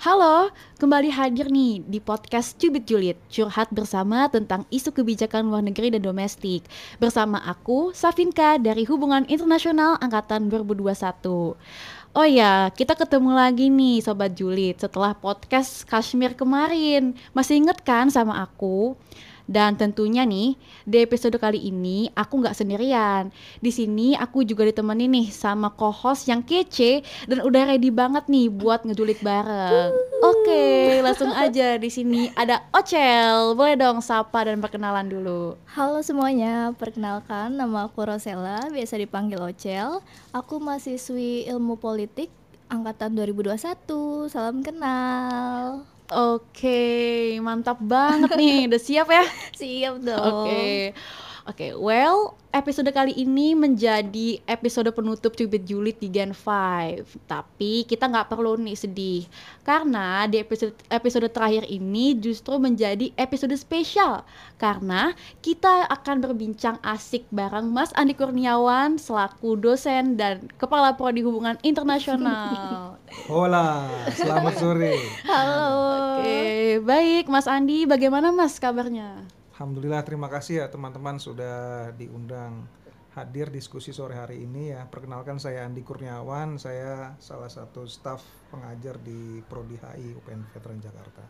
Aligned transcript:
Halo, 0.00 0.48
kembali 0.80 1.12
hadir 1.12 1.52
nih 1.52 1.84
di 1.84 2.00
podcast 2.00 2.56
Cubit 2.56 2.88
Julit, 2.88 3.20
curhat 3.28 3.68
bersama 3.68 4.32
tentang 4.32 4.64
isu 4.72 4.96
kebijakan 4.96 5.52
luar 5.52 5.60
negeri 5.60 5.92
dan 5.92 6.00
domestik. 6.00 6.64
Bersama 6.96 7.36
aku, 7.44 7.92
Safinka 7.92 8.56
dari 8.56 8.88
Hubungan 8.88 9.28
Internasional 9.28 10.00
Angkatan 10.00 10.48
2021. 10.48 11.52
Oh 12.16 12.24
ya, 12.24 12.72
kita 12.72 12.96
ketemu 12.96 13.36
lagi 13.36 13.68
nih 13.68 14.00
Sobat 14.00 14.32
Julit 14.32 14.80
setelah 14.80 15.12
podcast 15.12 15.84
Kashmir 15.84 16.32
kemarin. 16.32 17.12
Masih 17.36 17.60
inget 17.60 17.84
kan 17.84 18.08
sama 18.08 18.40
aku? 18.40 18.96
Dan 19.50 19.74
tentunya 19.74 20.22
nih, 20.22 20.54
di 20.86 21.02
episode 21.02 21.34
kali 21.42 21.58
ini 21.58 22.06
aku 22.14 22.38
nggak 22.38 22.54
sendirian. 22.54 23.34
Di 23.58 23.74
sini 23.74 24.14
aku 24.14 24.46
juga 24.46 24.62
ditemani 24.62 25.10
nih 25.10 25.26
sama 25.34 25.74
co-host 25.74 26.30
yang 26.30 26.46
kece 26.46 27.02
dan 27.26 27.42
udah 27.42 27.66
ready 27.66 27.90
banget 27.90 28.30
nih 28.30 28.46
buat 28.46 28.86
ngejulit 28.86 29.18
bareng. 29.18 29.90
Oke, 30.22 31.02
langsung 31.02 31.34
aja 31.34 31.74
di 31.82 31.90
sini 31.90 32.30
ada 32.38 32.62
Ocel. 32.70 33.58
Boleh 33.58 33.74
dong 33.74 33.98
sapa 33.98 34.46
dan 34.46 34.62
perkenalan 34.62 35.10
dulu. 35.10 35.58
Halo 35.74 35.98
semuanya, 36.06 36.70
perkenalkan 36.78 37.58
nama 37.58 37.90
aku 37.90 38.06
Rosella, 38.06 38.70
biasa 38.70 39.02
dipanggil 39.02 39.42
Ocel. 39.42 39.98
Aku 40.30 40.62
mahasiswi 40.62 41.50
Ilmu 41.50 41.74
Politik 41.74 42.30
angkatan 42.70 43.18
2021. 43.18 44.30
Salam 44.30 44.62
kenal. 44.62 45.82
Oke, 46.10 47.38
mantap 47.38 47.78
banget 47.78 48.34
nih. 48.34 48.66
Udah 48.66 48.80
siap 48.82 49.06
ya? 49.14 49.22
Siap 49.60 49.94
dong. 50.02 50.50
Oke. 50.50 50.90
Oke, 51.48 51.72
well, 51.72 52.36
episode 52.52 52.92
kali 52.92 53.16
ini 53.16 53.56
menjadi 53.56 54.44
episode 54.44 54.92
penutup 54.92 55.32
Cubit 55.32 55.64
Julit 55.64 55.96
di 55.96 56.12
Gen 56.12 56.36
5. 56.36 57.24
Tapi 57.24 57.88
kita 57.88 58.12
nggak 58.12 58.28
perlu 58.28 58.60
nih 58.60 58.76
sedih. 58.76 59.24
Karena 59.64 60.28
di 60.28 60.36
episode 60.36 60.76
episode 60.92 61.24
terakhir 61.32 61.64
ini 61.64 62.12
justru 62.20 62.60
menjadi 62.60 63.08
episode 63.16 63.56
spesial. 63.56 64.20
Karena 64.60 65.16
kita 65.40 65.88
akan 65.88 66.20
berbincang 66.20 66.76
asik 66.84 67.24
bareng 67.32 67.72
Mas 67.72 67.96
Andi 67.96 68.12
Kurniawan 68.12 69.00
selaku 69.00 69.56
dosen 69.56 70.20
dan 70.20 70.44
Kepala 70.60 70.92
Prodi 71.00 71.24
Hubungan 71.24 71.56
Internasional. 71.64 73.00
Hola, 73.32 73.88
selamat 74.12 74.54
sore. 74.60 74.92
Halo. 75.24 75.64
Oke, 76.20 76.84
baik 76.84 77.32
Mas 77.32 77.48
Andi, 77.48 77.88
bagaimana 77.88 78.28
Mas 78.28 78.60
kabarnya? 78.60 79.39
Alhamdulillah 79.60 80.00
terima 80.08 80.32
kasih 80.32 80.64
ya 80.64 80.66
teman-teman 80.72 81.20
sudah 81.20 81.92
diundang 81.92 82.64
hadir 83.12 83.52
diskusi 83.52 83.92
sore 83.92 84.16
hari 84.16 84.40
ini 84.48 84.72
ya. 84.72 84.88
Perkenalkan 84.88 85.36
saya 85.36 85.68
Andi 85.68 85.84
Kurniawan, 85.84 86.56
saya 86.56 87.12
salah 87.20 87.52
satu 87.52 87.84
staf 87.84 88.24
pengajar 88.48 88.96
di 89.04 89.44
Prodi 89.44 89.76
HI 89.76 90.16
UPN 90.16 90.48
Veteran 90.56 90.80
Jakarta. 90.80 91.22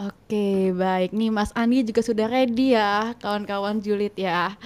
Oke, 0.00 0.72
baik 0.72 1.12
nih 1.12 1.28
Mas 1.28 1.52
Andi 1.52 1.84
juga 1.84 2.00
sudah 2.00 2.24
ready 2.24 2.72
ya, 2.72 3.12
kawan-kawan 3.20 3.84
julid 3.84 4.16
ya. 4.16 4.56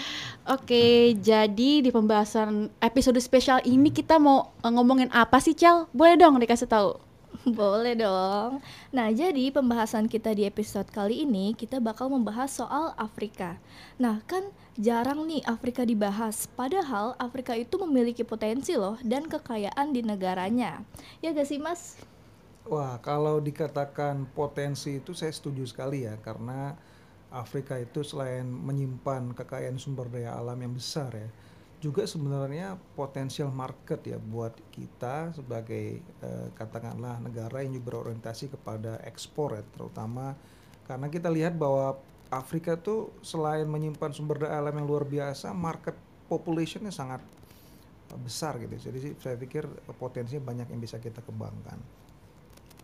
Oke, 0.47 1.19
jadi 1.19 1.83
di 1.83 1.91
pembahasan 1.91 2.71
episode 2.79 3.19
spesial 3.19 3.59
ini 3.67 3.91
kita 3.91 4.23
mau 4.23 4.55
eh, 4.63 4.71
ngomongin 4.71 5.11
apa 5.11 5.43
sih, 5.43 5.59
Cel? 5.59 5.91
Boleh 5.91 6.15
dong 6.15 6.39
dikasih 6.39 6.71
tahu. 6.71 7.10
Boleh 7.59 7.95
dong. 7.97 8.61
Nah, 8.91 9.09
jadi 9.15 9.55
pembahasan 9.55 10.11
kita 10.11 10.35
di 10.35 10.45
episode 10.45 10.91
kali 10.91 11.25
ini 11.25 11.55
kita 11.55 11.79
bakal 11.79 12.11
membahas 12.11 12.51
soal 12.51 12.93
Afrika. 12.99 13.57
Nah, 13.97 14.21
kan 14.27 14.51
jarang 14.77 15.25
nih 15.25 15.41
Afrika 15.47 15.87
dibahas. 15.87 16.51
Padahal 16.53 17.15
Afrika 17.17 17.55
itu 17.55 17.79
memiliki 17.81 18.27
potensi 18.27 18.75
loh 18.75 18.99
dan 19.07 19.31
kekayaan 19.31 19.95
di 19.95 20.03
negaranya. 20.03 20.83
Ya 21.25 21.33
gak 21.33 21.49
sih, 21.49 21.63
Mas? 21.63 21.97
Wah, 22.69 23.01
kalau 23.01 23.41
dikatakan 23.41 24.29
potensi 24.37 25.01
itu 25.01 25.17
saya 25.17 25.33
setuju 25.33 25.65
sekali 25.65 26.05
ya 26.07 26.15
karena 26.21 26.77
Afrika 27.31 27.79
itu 27.79 28.03
selain 28.03 28.47
menyimpan 28.47 29.33
kekayaan 29.33 29.79
sumber 29.79 30.11
daya 30.11 30.35
alam 30.35 30.59
yang 30.59 30.75
besar 30.75 31.15
ya, 31.15 31.31
juga 31.81 32.05
sebenarnya 32.05 32.77
potensial 32.93 33.49
market 33.49 34.05
ya 34.05 34.21
buat 34.21 34.53
kita 34.69 35.33
sebagai 35.33 36.05
eh, 36.05 36.49
katakanlah 36.53 37.17
negara 37.25 37.65
yang 37.65 37.73
juga 37.73 37.97
berorientasi 37.97 38.53
kepada 38.53 39.01
ekspor 39.09 39.57
ya 39.57 39.65
terutama 39.73 40.37
karena 40.85 41.09
kita 41.09 41.33
lihat 41.33 41.57
bahwa 41.57 41.97
Afrika 42.31 42.79
tuh 42.79 43.11
selain 43.25 43.67
menyimpan 43.67 44.13
sumber 44.13 44.45
daya 44.45 44.61
alam 44.61 44.77
yang 44.77 44.87
luar 44.87 45.09
biasa 45.09 45.57
market 45.57 45.97
populationnya 46.29 46.93
sangat 46.93 47.25
eh, 48.13 48.21
besar 48.21 48.61
gitu. 48.61 48.93
Jadi 48.93 49.17
saya 49.17 49.41
pikir 49.41 49.65
potensinya 49.97 50.45
banyak 50.53 50.69
yang 50.69 50.81
bisa 50.85 51.01
kita 51.01 51.25
kembangkan 51.25 51.81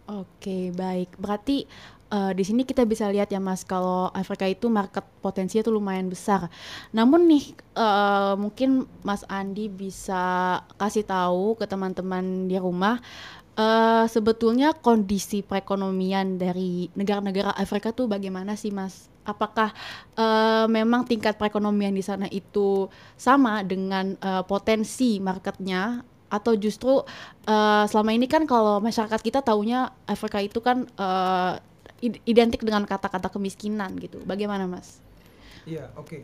Oke, 0.07 0.71
baik. 0.71 1.19
Berarti 1.19 1.67
eh, 2.15 2.33
di 2.39 2.45
sini 2.47 2.63
kita 2.63 2.87
bisa 2.87 3.11
lihat 3.11 3.27
ya 3.35 3.43
Mas, 3.43 3.67
kalau 3.67 4.07
Afrika 4.15 4.47
itu 4.47 4.71
market 4.71 5.03
potensinya 5.19 5.67
tuh 5.67 5.75
lumayan 5.75 6.07
besar. 6.07 6.47
Namun 6.95 7.27
nih, 7.27 7.45
eh, 7.75 8.35
mungkin 8.39 8.87
Mas 9.03 9.27
Andi 9.27 9.67
bisa 9.67 10.63
kasih 10.79 11.03
tahu 11.03 11.59
ke 11.59 11.67
teman-teman 11.67 12.47
di 12.47 12.55
rumah, 12.55 13.03
eh, 13.59 14.07
sebetulnya 14.11 14.75
kondisi 14.79 15.43
perekonomian 15.43 16.39
dari 16.39 16.87
negara-negara 16.95 17.55
Afrika 17.59 17.91
tuh 17.91 18.07
bagaimana 18.07 18.55
sih 18.55 18.71
Mas? 18.71 19.11
Apakah 19.27 19.75
eh, 20.19 20.67
memang 20.71 21.03
tingkat 21.07 21.35
perekonomian 21.35 21.95
di 21.95 22.03
sana 22.07 22.31
itu 22.31 22.87
sama 23.19 23.67
dengan 23.67 24.15
eh, 24.23 24.43
potensi 24.47 25.19
marketnya 25.19 26.03
atau 26.29 26.55
justru 26.59 27.03
eh, 27.47 27.85
selama 27.87 28.11
ini 28.15 28.27
kan 28.27 28.45
kalau 28.45 28.83
masyarakat 28.83 29.21
kita 29.23 29.41
taunya 29.43 29.95
Afrika 30.11 30.43
itu 30.43 30.59
kan 30.63 30.87
id- 32.01 32.23
identik 32.29 32.61
dengan 32.63 32.85
kata-kata 32.85 33.33
kemiskinan 33.33 33.97
gitu. 34.01 34.21
Bagaimana 34.25 34.69
Mas? 34.69 35.01
Iya, 35.67 35.91
oke. 35.99 36.19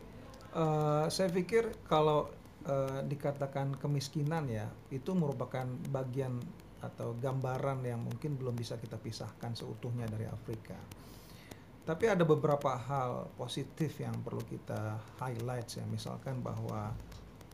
Eh, 0.53 1.05
saya 1.09 1.29
pikir 1.33 1.73
kalau 1.89 2.29
eh, 2.69 3.01
dikatakan 3.09 3.81
kemiskinan 3.81 4.47
ya, 4.53 4.69
itu 4.93 5.17
merupakan 5.17 5.65
bagian 5.89 6.39
atau 6.83 7.15
gambaran 7.15 7.87
yang 7.87 8.03
mungkin 8.03 8.35
belum 8.35 8.59
bisa 8.59 8.75
kita 8.75 8.99
pisahkan 8.99 9.55
seutuhnya 9.55 10.05
dari 10.11 10.27
Afrika. 10.27 10.75
Tapi 11.83 12.05
ada 12.07 12.23
beberapa 12.23 12.79
hal 12.79 13.27
positif 13.35 13.99
yang 13.99 14.15
perlu 14.23 14.43
kita 14.47 14.99
highlight 15.19 15.67
ya, 15.79 15.83
misalkan 15.91 16.39
bahwa 16.39 16.95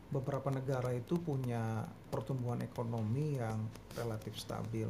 beberapa 0.09 0.49
negara 0.49 0.93
itu 0.97 1.21
punya 1.21 1.85
pertumbuhan 2.09 2.65
ekonomi 2.65 3.37
yang 3.37 3.61
relatif 3.97 4.41
stabil. 4.41 4.89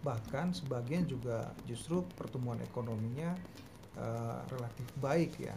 Bahkan 0.00 0.56
sebagian 0.56 1.04
juga 1.04 1.52
justru 1.68 2.00
pertumbuhan 2.16 2.60
ekonominya 2.64 3.36
eh, 3.96 4.38
relatif 4.48 4.86
baik 5.00 5.32
ya 5.40 5.56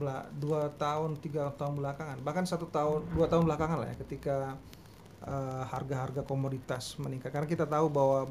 bela- 0.00 0.28
dua 0.32 0.72
tahun 0.80 1.18
tiga 1.20 1.52
tahun 1.60 1.76
belakangan 1.76 2.24
bahkan 2.24 2.48
satu 2.48 2.64
tahun 2.72 3.04
dua 3.12 3.26
tahun 3.28 3.44
belakangan 3.44 3.78
lah 3.84 3.88
ya 3.92 3.96
ketika 4.06 4.36
eh, 5.26 5.62
harga-harga 5.68 6.22
komoditas 6.24 6.96
meningkat 6.96 7.28
karena 7.28 7.48
kita 7.48 7.68
tahu 7.68 7.92
bahwa 7.92 8.30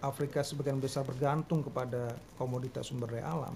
Afrika 0.00 0.40
sebagian 0.40 0.80
besar 0.80 1.04
bergantung 1.04 1.60
kepada 1.60 2.16
komoditas 2.40 2.88
sumber 2.88 3.20
daya 3.20 3.28
alam. 3.36 3.52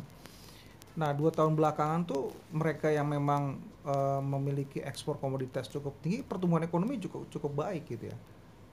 Nah 0.94 1.10
dua 1.10 1.34
tahun 1.34 1.59
belakangan 1.59 2.06
tuh 2.06 2.31
mereka 2.55 2.87
yang 2.91 3.10
memang 3.10 3.59
eh, 3.82 4.21
memiliki 4.22 4.78
ekspor 4.78 5.19
komoditas 5.19 5.66
cukup 5.66 5.99
tinggi 5.99 6.22
pertumbuhan 6.22 6.62
ekonomi 6.66 7.03
cukup 7.03 7.27
cukup 7.34 7.53
baik 7.66 7.91
gitu 7.91 8.10
ya. 8.15 8.16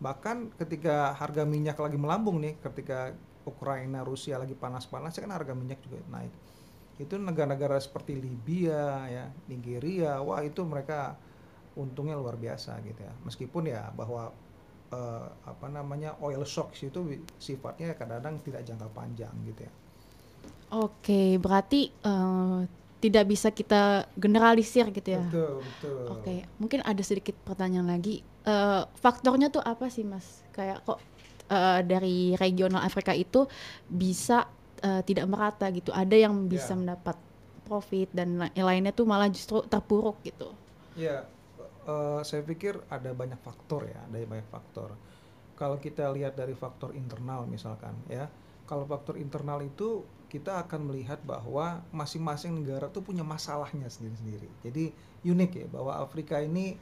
Bahkan 0.02 0.58
ketika 0.58 1.14
harga 1.18 1.46
minyak 1.46 1.78
lagi 1.78 1.98
melambung 1.98 2.42
nih, 2.42 2.58
ketika 2.62 3.14
Ukraina 3.46 4.02
Rusia 4.06 4.38
lagi 4.38 4.54
panas-panasnya 4.58 5.26
kan 5.26 5.34
harga 5.34 5.54
minyak 5.58 5.82
juga 5.82 6.02
naik. 6.14 6.34
Itu 7.02 7.18
negara-negara 7.18 7.82
seperti 7.82 8.14
Libya 8.18 9.10
ya 9.10 9.26
Nigeria 9.50 10.22
wah 10.22 10.42
itu 10.46 10.62
mereka 10.62 11.18
untungnya 11.74 12.14
luar 12.22 12.38
biasa 12.38 12.78
gitu 12.86 13.02
ya. 13.02 13.14
Meskipun 13.26 13.64
ya 13.66 13.90
bahwa 13.98 14.30
eh, 14.94 15.28
apa 15.50 15.68
namanya 15.74 16.18
oil 16.22 16.46
shocks 16.46 16.86
itu 16.86 17.26
sifatnya 17.42 17.98
kadang-kadang 17.98 18.46
tidak 18.46 18.62
jangka 18.70 18.88
panjang 18.94 19.34
gitu 19.50 19.66
ya 19.66 19.74
Oke, 20.72 21.36
berarti 21.44 21.92
eh, 21.92 22.60
tidak 23.04 23.26
bisa 23.28 23.50
kita 23.52 24.08
generalisir 24.16 24.86
gitu 24.94 25.10
ya. 25.20 25.26
betul 25.28 25.52
betul 25.68 26.06
Oke, 26.08 26.48
mungkin 26.62 26.80
ada 26.86 27.04
sedikit 27.04 27.36
pertanyaan 27.48 27.88
lagi. 27.92 28.24
Eh, 28.48 28.84
faktornya 29.04 29.48
tuh 29.56 29.64
apa 29.64 29.86
sih 29.92 30.06
Mas? 30.08 30.44
Kayak 30.56 30.84
kok 30.88 31.00
eh, 31.52 31.80
dari 31.84 32.34
regional 32.40 32.82
Afrika 32.90 33.12
itu 33.16 33.48
bisa 33.88 34.48
eh, 34.88 35.02
tidak 35.08 35.28
merata 35.32 35.68
gitu. 35.76 35.92
Ada 35.92 36.16
yang 36.16 36.48
bisa 36.48 36.74
Ya. 36.74 36.80
mendapat 36.80 37.18
profit 37.68 38.10
dan 38.16 38.30
lainnya 38.56 38.92
tuh 38.96 39.06
malah 39.12 39.28
justru 39.32 39.64
terpuruk 39.68 40.24
gitu. 40.28 40.56
Ya, 40.96 41.18
eh, 41.88 42.20
saya 42.30 42.42
pikir 42.44 42.74
ada 42.92 43.12
banyak 43.16 43.40
faktor 43.48 43.82
ya, 43.88 44.00
ada 44.08 44.18
banyak 44.28 44.48
faktor. 44.52 44.90
Kalau 45.60 45.78
kita 45.86 46.10
lihat 46.18 46.34
dari 46.42 46.56
faktor 46.58 46.92
internal 46.98 47.42
misalkan 47.48 47.96
ya, 48.10 48.26
kalau 48.70 48.86
faktor 48.90 49.16
internal 49.26 49.60
itu 49.64 50.04
kita 50.32 50.64
akan 50.64 50.88
melihat 50.88 51.20
bahwa 51.28 51.84
masing-masing 51.92 52.56
negara 52.56 52.88
tuh 52.88 53.04
punya 53.04 53.20
masalahnya 53.20 53.92
sendiri-sendiri. 53.92 54.48
Jadi 54.64 54.96
unik 55.28 55.52
ya 55.52 55.68
bahwa 55.68 56.00
Afrika 56.00 56.40
ini 56.40 56.80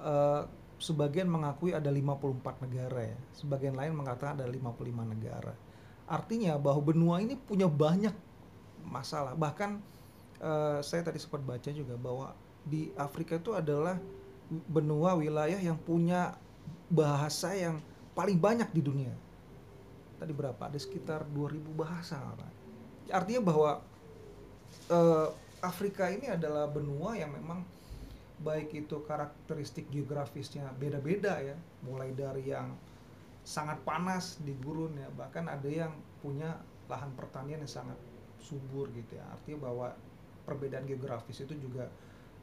eh, 0.00 0.42
sebagian 0.80 1.28
mengakui 1.28 1.76
ada 1.76 1.92
54 1.92 2.64
negara 2.64 3.12
ya, 3.12 3.18
sebagian 3.36 3.76
lain 3.76 3.92
mengatakan 3.92 4.40
ada 4.40 4.48
55 4.48 4.80
negara. 5.12 5.52
Artinya 6.08 6.56
bahwa 6.56 6.80
benua 6.80 7.20
ini 7.20 7.36
punya 7.36 7.68
banyak 7.68 8.16
masalah. 8.88 9.36
Bahkan 9.36 9.70
eh, 10.40 10.80
saya 10.80 11.04
tadi 11.04 11.20
sempat 11.20 11.44
baca 11.44 11.68
juga 11.68 12.00
bahwa 12.00 12.32
di 12.64 12.88
Afrika 12.96 13.36
itu 13.36 13.52
adalah 13.52 14.00
benua 14.48 15.20
wilayah 15.20 15.60
yang 15.60 15.76
punya 15.76 16.32
bahasa 16.88 17.52
yang 17.52 17.76
paling 18.16 18.40
banyak 18.40 18.72
di 18.72 18.80
dunia. 18.80 19.12
Tadi 20.16 20.32
berapa? 20.32 20.56
Ada 20.64 20.80
sekitar 20.80 21.28
2000 21.28 21.60
bahasa. 21.76 22.16
Pak. 22.16 22.53
Artinya 23.12 23.42
bahwa 23.44 23.70
eh, 24.88 25.28
Afrika 25.64 26.12
ini 26.12 26.28
adalah 26.28 26.68
benua 26.68 27.16
yang 27.16 27.32
memang 27.32 27.64
baik 28.44 28.74
itu 28.76 29.00
karakteristik 29.08 29.88
geografisnya 29.88 30.68
beda-beda 30.76 31.40
ya, 31.40 31.56
mulai 31.86 32.12
dari 32.12 32.52
yang 32.52 32.76
sangat 33.44 33.80
panas 33.84 34.40
di 34.44 34.52
gurun 34.60 34.92
ya, 34.96 35.08
bahkan 35.16 35.48
ada 35.48 35.68
yang 35.68 35.92
punya 36.20 36.60
lahan 36.88 37.12
pertanian 37.16 37.64
yang 37.64 37.70
sangat 37.70 37.96
subur 38.40 38.92
gitu 38.92 39.16
ya. 39.16 39.24
Artinya 39.32 39.72
bahwa 39.72 39.88
perbedaan 40.44 40.84
geografis 40.84 41.40
itu 41.40 41.56
juga 41.56 41.88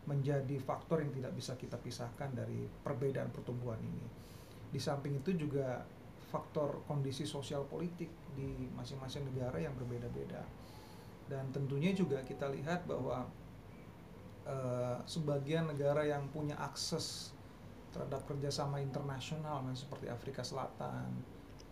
menjadi 0.10 0.58
faktor 0.58 1.06
yang 1.06 1.13
tidak 1.13 1.34
bisa 1.38 1.54
kita 1.54 1.78
pisahkan 1.78 2.34
dari 2.34 2.66
perbedaan 2.81 3.30
pertumbuhan 3.30 3.78
ini. 3.78 4.08
Di 4.74 4.81
samping 4.81 5.22
itu 5.22 5.38
juga 5.38 5.86
faktor 6.31 6.80
kondisi 6.88 7.28
sosial 7.28 7.68
politik 7.68 8.07
di 8.31 8.72
masing-masing 8.72 9.28
negara 9.28 9.60
yang 9.60 9.75
berbeda-beda. 9.75 10.48
Dan 11.28 11.51
tentunya 11.51 11.92
juga 11.92 12.24
kita 12.24 12.48
lihat 12.48 12.88
bahwa 12.88 13.28
eh, 14.48 14.98
sebagian 15.04 15.68
negara 15.68 16.07
yang 16.07 16.31
punya 16.31 16.56
akses 16.56 17.36
terhadap 17.92 18.24
kerjasama 18.24 18.80
internasional 18.80 19.60
seperti 19.75 20.07
Afrika 20.07 20.48
Selatan, 20.48 21.12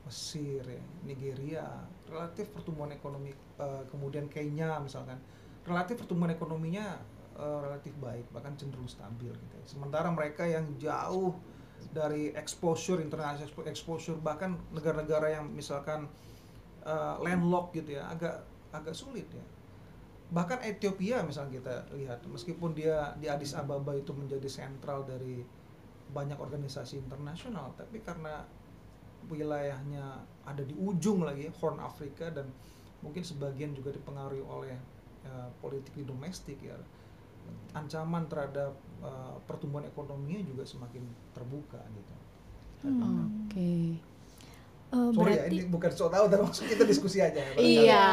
Mesir, 0.03 0.63
ya, 0.67 0.83
Nigeria, 1.07 1.67
relatif 2.11 2.51
pertumbuhan 2.51 2.91
ekonomi 2.91 3.31
eh, 3.35 3.83
kemudian 3.87 4.27
Kenya 4.27 4.79
misalkan, 4.83 5.15
relatif 5.63 6.03
pertumbuhan 6.03 6.35
ekonominya 6.35 6.99
eh, 7.39 7.59
relatif 7.63 7.95
baik 7.99 8.27
bahkan 8.35 8.55
cenderung 8.59 8.87
stabil 8.91 9.31
gitu. 9.31 9.55
ya. 9.55 9.65
Sementara 9.67 10.11
mereka 10.11 10.43
yang 10.43 10.67
jauh 10.75 11.35
dari 11.89 12.31
exposure 12.35 13.01
international 13.01 13.49
exposure 13.65 14.17
bahkan 14.19 14.55
negara-negara 14.75 15.39
yang 15.39 15.49
misalkan 15.49 16.05
eh, 16.85 17.15
landlocked 17.23 17.75
gitu 17.79 17.97
ya 17.97 18.09
agak 18.11 18.43
agak 18.75 18.93
sulit 18.93 19.25
ya. 19.31 19.45
Bahkan 20.29 20.61
Ethiopia 20.61 21.25
misalnya 21.25 21.57
kita 21.57 21.75
lihat 21.97 22.21
meskipun 22.29 22.77
dia 22.77 23.17
di 23.17 23.25
Addis 23.25 23.57
Ababa 23.57 23.97
itu 23.97 24.13
menjadi 24.13 24.45
sentral 24.45 25.01
dari 25.01 25.41
banyak 26.09 26.37
organisasi 26.37 27.01
internasional 27.01 27.73
tapi 27.77 28.01
karena 28.01 28.41
wilayahnya 29.29 30.25
ada 30.41 30.65
di 30.65 30.73
ujung 30.73 31.21
lagi 31.21 31.45
Horn 31.61 31.77
Afrika 31.77 32.33
dan 32.33 32.49
mungkin 33.05 33.21
sebagian 33.21 33.77
juga 33.77 33.93
dipengaruhi 33.93 34.41
oleh 34.41 34.77
eh, 35.25 35.49
politik 35.61 35.93
di 35.97 36.05
domestik 36.05 36.61
ya 36.61 36.77
ancaman 37.73 38.25
terhadap 38.29 38.73
eh, 38.99 39.35
pertumbuhan 39.47 39.85
ekonominya 39.87 40.43
juga 40.45 40.63
semakin 40.67 41.03
terbuka 41.33 41.79
gitu. 41.81 42.13
Hmm. 42.87 43.27
Oke. 43.47 43.99
Eh, 44.89 45.09
Sorry 45.13 45.37
ya, 45.37 45.45
berarti 45.45 45.53
ini 45.53 45.69
bukan 45.69 45.91
so 45.93 46.09
tahu, 46.09 46.25
tapi 46.25 46.41
maksud 46.49 46.65
kita 46.65 46.83
diskusi 46.89 47.17
aja 47.21 47.37
ya. 47.37 47.53
Iya, 47.61 48.05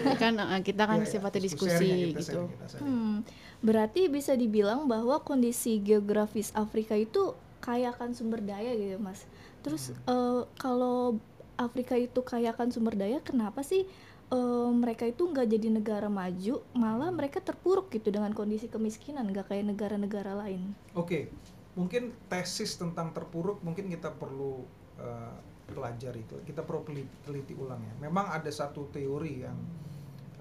gitu 0.00 0.16
kan 0.16 0.32
eh, 0.40 0.60
kita 0.64 0.82
kan 0.88 0.98
Iya, 1.00 1.04
iya, 1.04 1.12
sifatnya 1.12 1.42
diskusi, 1.44 1.88
ya, 1.92 2.06
kita 2.08 2.20
gitu. 2.24 2.24
sharing, 2.24 2.48
kita 2.56 2.66
sharing. 2.72 2.88
Hmm, 2.88 3.16
berarti 3.60 4.02
bisa 4.08 4.32
dibilang 4.32 4.88
bahwa 4.88 5.20
kondisi 5.20 5.76
geografis 5.84 6.56
Afrika 6.56 6.96
itu 6.96 7.36
kaya 7.60 7.92
akan 7.92 8.16
sumber 8.16 8.40
daya 8.40 8.72
gitu, 8.72 8.96
Mas. 8.96 9.28
Terus 9.60 9.92
eh, 9.92 10.42
kalau 10.56 11.20
Afrika 11.60 12.00
itu 12.00 12.20
kaya 12.24 12.56
akan 12.56 12.72
sumber 12.72 12.96
daya, 12.96 13.20
kenapa 13.20 13.60
sih 13.60 13.84
eh, 14.32 14.70
mereka 14.72 15.04
itu 15.06 15.26
nggak 15.26 15.46
jadi 15.46 15.68
negara 15.70 16.08
maju, 16.10 16.62
malah 16.74 17.10
mereka 17.14 17.38
terpuruk 17.38 17.90
gitu 17.90 18.10
dengan 18.10 18.34
kondisi 18.34 18.66
kemiskinan, 18.66 19.30
nggak 19.30 19.50
kayak 19.50 19.70
negara-negara 19.70 20.34
lain? 20.34 20.74
Oke, 20.98 21.30
mungkin 21.78 22.10
tesis 22.32 22.74
tentang 22.80 23.12
terpuruk 23.12 23.60
mungkin 23.60 23.92
kita 23.92 24.10
perlu 24.16 24.64
eh, 24.98 25.36
pelajari, 25.66 26.22
kita 26.46 26.62
perlu 26.62 26.86
teliti, 27.26 27.54
ulang 27.58 27.82
ya. 27.82 27.94
Memang 28.06 28.30
ada 28.30 28.48
satu 28.48 28.86
teori 28.90 29.42
yang 29.42 29.58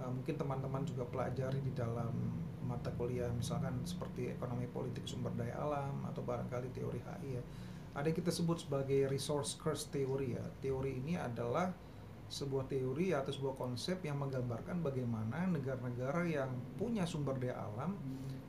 eh, 0.01 0.09
mungkin 0.09 0.37
teman-teman 0.37 0.85
juga 0.85 1.05
pelajari 1.09 1.59
di 1.61 1.73
dalam 1.73 2.13
mata 2.65 2.89
kuliah, 2.97 3.29
misalkan 3.29 3.77
seperti 3.85 4.33
ekonomi 4.33 4.65
politik 4.65 5.05
sumber 5.05 5.29
daya 5.37 5.53
alam 5.61 6.01
atau 6.09 6.25
barangkali 6.25 6.73
teori 6.73 6.97
HI 6.97 7.29
ya. 7.37 7.43
Ada 7.95 8.11
yang 8.11 8.17
kita 8.17 8.31
sebut 8.33 8.65
sebagai 8.65 9.07
resource 9.07 9.55
curse 9.55 9.87
theory 9.93 10.35
ya. 10.35 10.43
Teori 10.59 10.99
ini 10.99 11.15
adalah 11.15 11.71
sebuah 12.25 12.65
teori 12.65 13.13
atau 13.13 13.29
sebuah 13.29 13.55
konsep 13.55 14.01
yang 14.01 14.17
menggambarkan 14.17 14.81
bagaimana 14.81 15.45
negara-negara 15.45 16.25
yang 16.25 16.49
punya 16.75 17.05
sumber 17.05 17.37
daya 17.37 17.61
alam 17.69 17.93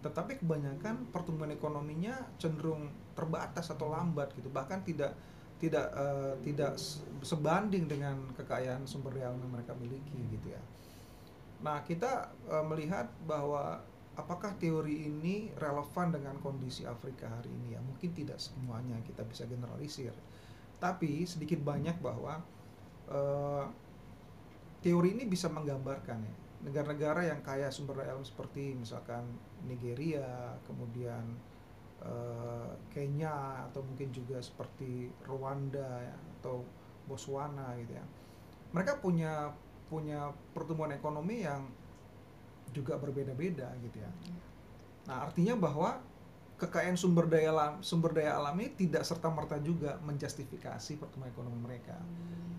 tetapi 0.00 0.38
kebanyakan 0.38 1.10
pertumbuhan 1.10 1.50
ekonominya 1.50 2.14
cenderung 2.38 2.86
terbatas 3.18 3.74
atau 3.74 3.90
lambat 3.90 4.30
gitu. 4.38 4.46
Bahkan 4.52 4.86
tidak 4.86 5.12
tidak 5.56 5.88
eh, 5.96 6.34
tidak 6.46 6.78
se- 6.78 7.02
sebanding 7.24 7.88
dengan 7.88 8.22
kekayaan 8.38 8.86
sumber 8.86 9.18
daya 9.18 9.34
alam 9.34 9.42
yang 9.42 9.52
mereka 9.56 9.72
miliki 9.74 10.20
gitu 10.30 10.52
ya. 10.54 10.62
Nah 11.64 11.82
kita 11.82 12.30
eh, 12.46 12.64
melihat 12.64 13.10
bahwa 13.26 13.82
apakah 14.14 14.54
teori 14.56 15.10
ini 15.10 15.50
relevan 15.58 16.14
dengan 16.14 16.38
kondisi 16.38 16.86
Afrika 16.86 17.26
hari 17.26 17.50
ini 17.50 17.74
ya? 17.74 17.80
Mungkin 17.82 18.14
tidak 18.14 18.38
semuanya 18.38 18.96
kita 19.04 19.26
bisa 19.26 19.42
generalisir. 19.48 20.14
Tapi 20.76 21.24
sedikit 21.24 21.64
banyak 21.64 21.98
bahwa 22.04 22.44
eh, 23.10 23.64
teori 24.82 25.18
ini 25.18 25.24
bisa 25.26 25.50
menggambarkan 25.50 26.18
ya 26.22 26.34
negara-negara 26.66 27.30
yang 27.30 27.40
kaya 27.46 27.70
sumber 27.70 28.02
daya 28.02 28.18
alam 28.18 28.26
seperti 28.26 28.74
misalkan 28.74 29.22
Nigeria, 29.68 30.56
kemudian 30.66 31.22
eh, 32.02 32.70
Kenya 32.90 33.66
atau 33.70 33.86
mungkin 33.86 34.10
juga 34.10 34.42
seperti 34.42 35.12
Rwanda 35.22 36.02
ya, 36.02 36.16
atau 36.40 36.66
Botswana 37.06 37.76
gitu 37.78 37.94
ya. 37.94 38.04
Mereka 38.74 38.98
punya 38.98 39.54
punya 39.86 40.34
pertumbuhan 40.50 40.90
ekonomi 40.90 41.46
yang 41.46 41.70
juga 42.74 42.98
berbeda-beda 42.98 43.70
gitu 43.86 44.02
ya. 44.02 44.10
Nah, 45.06 45.30
artinya 45.30 45.54
bahwa 45.54 46.02
kekayaan 46.58 46.98
sumber 46.98 47.30
daya 47.30 47.54
alam 47.54 47.78
sumber 47.84 48.10
daya 48.10 48.34
alam 48.34 48.58
tidak 48.74 49.06
serta 49.06 49.30
merta 49.30 49.60
juga 49.62 50.00
menjustifikasi 50.02 50.98
pertumbuhan 50.98 51.30
ekonomi 51.30 51.58
mereka. 51.62 51.94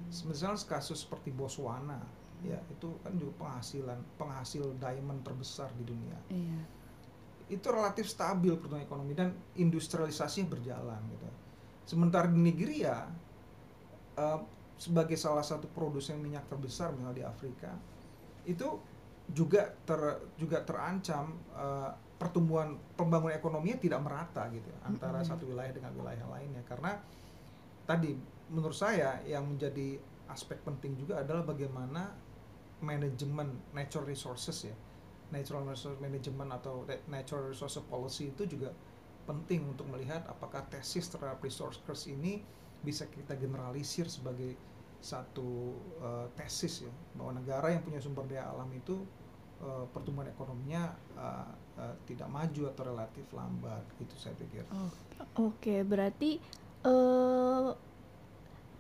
Misalnya 0.08 0.60
kasus 0.64 1.04
seperti 1.04 1.36
Botswana, 1.36 2.00
ya 2.46 2.60
itu 2.70 2.96
kan 3.02 3.14
juga 3.18 3.34
penghasilan 3.44 4.00
penghasil 4.16 4.64
diamond 4.78 5.20
terbesar 5.26 5.70
di 5.76 5.84
dunia. 5.84 6.18
Iya. 6.32 6.60
Itu 7.48 7.68
relatif 7.72 8.12
stabil 8.12 8.56
pertumbuhan 8.56 8.84
ekonomi 8.84 9.14
dan 9.16 9.36
industrialisasinya 9.56 10.48
berjalan 10.52 11.02
gitu. 11.12 11.28
Sementara 11.88 12.28
di 12.28 12.40
Nigeria 12.40 13.08
eh, 14.20 14.40
sebagai 14.78 15.18
salah 15.18 15.42
satu 15.42 15.66
produsen 15.72 16.22
minyak 16.22 16.46
terbesar 16.46 16.94
misalnya 16.94 17.18
di 17.18 17.26
Afrika 17.26 17.74
itu 18.46 18.80
juga 19.28 19.76
ter 19.84 20.00
juga 20.40 20.64
terancam 20.64 21.36
eh, 21.58 21.92
pertumbuhan 22.18 22.78
pembangunan 22.98 23.36
ekonominya 23.38 23.78
tidak 23.78 24.02
merata 24.02 24.50
gitu 24.50 24.66
ya, 24.66 24.80
antara 24.90 25.22
Mm-mm. 25.22 25.30
satu 25.30 25.44
wilayah 25.54 25.70
dengan 25.70 25.94
wilayah 25.94 26.26
lainnya 26.34 26.66
karena 26.66 26.98
tadi 27.86 28.18
menurut 28.52 28.76
saya 28.76 29.20
yang 29.28 29.48
menjadi 29.48 30.00
aspek 30.32 30.60
penting 30.64 30.96
juga 31.00 31.24
adalah 31.24 31.44
bagaimana 31.48 32.12
manajemen 32.84 33.58
natural 33.74 34.08
resources 34.08 34.68
ya. 34.68 34.76
Natural 35.34 35.66
resource 35.68 36.00
management 36.00 36.56
atau 36.56 36.88
natural 37.12 37.52
resource 37.52 37.80
policy 37.88 38.32
itu 38.32 38.48
juga 38.48 38.72
penting 39.28 39.68
untuk 39.68 39.84
melihat 39.92 40.24
apakah 40.32 40.64
tesis 40.72 41.12
terhadap 41.12 41.44
resource 41.44 41.84
curse 41.84 42.08
ini 42.08 42.40
bisa 42.80 43.04
kita 43.12 43.36
generalisir 43.36 44.08
sebagai 44.08 44.56
satu 45.04 45.76
eh, 46.00 46.28
tesis 46.40 46.88
ya. 46.88 46.94
Bahwa 47.18 47.36
negara 47.36 47.76
yang 47.76 47.84
punya 47.84 48.00
sumber 48.00 48.24
daya 48.30 48.48
alam 48.48 48.72
itu 48.72 49.04
eh, 49.60 49.86
pertumbuhan 49.92 50.32
ekonominya 50.32 50.96
eh, 51.20 51.52
eh, 51.84 51.96
tidak 52.08 52.32
maju 52.32 52.62
atau 52.72 52.84
relatif 52.88 53.26
lambat 53.36 53.84
gitu 54.00 54.16
saya 54.16 54.36
pikir. 54.40 54.64
Oh, 54.72 54.92
Oke, 55.52 55.84
berarti 55.84 56.40
eh 56.88 57.87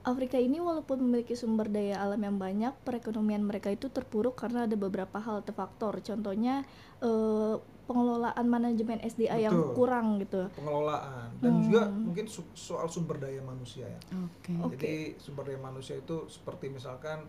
Afrika 0.07 0.39
ini 0.39 0.57
walaupun 0.57 1.03
memiliki 1.03 1.35
sumber 1.35 1.67
daya 1.67 1.99
alam 1.99 2.17
yang 2.17 2.39
banyak, 2.39 2.71
perekonomian 2.81 3.43
mereka 3.43 3.67
itu 3.67 3.87
terpuruk 3.87 4.33
karena 4.33 4.63
ada 4.63 4.73
beberapa 4.73 5.19
hal 5.19 5.43
atau 5.43 5.51
faktor. 5.51 5.99
Contohnya 5.99 6.63
eh, 6.97 7.55
pengelolaan 7.85 8.47
manajemen 8.47 8.97
SDA 9.01 9.35
yang 9.37 9.51
Betul. 9.53 9.75
kurang 9.75 10.17
gitu. 10.17 10.47
pengelolaan 10.53 11.29
dan 11.37 11.51
Hmm. 11.53 11.61
juga 11.61 11.81
mungkin 11.87 12.25
su- 12.25 12.51
soal 12.51 12.87
sumber 12.87 13.15
daya 13.17 13.39
manusia 13.41 13.85
ya. 13.85 13.99
Oke. 14.17 14.51
Oke. 14.57 14.73
Jadi 14.75 14.93
sumber 15.17 15.43
daya 15.45 15.59
manusia 15.61 15.93
itu 15.93 16.23
seperti 16.25 16.67
misalkan 16.69 17.27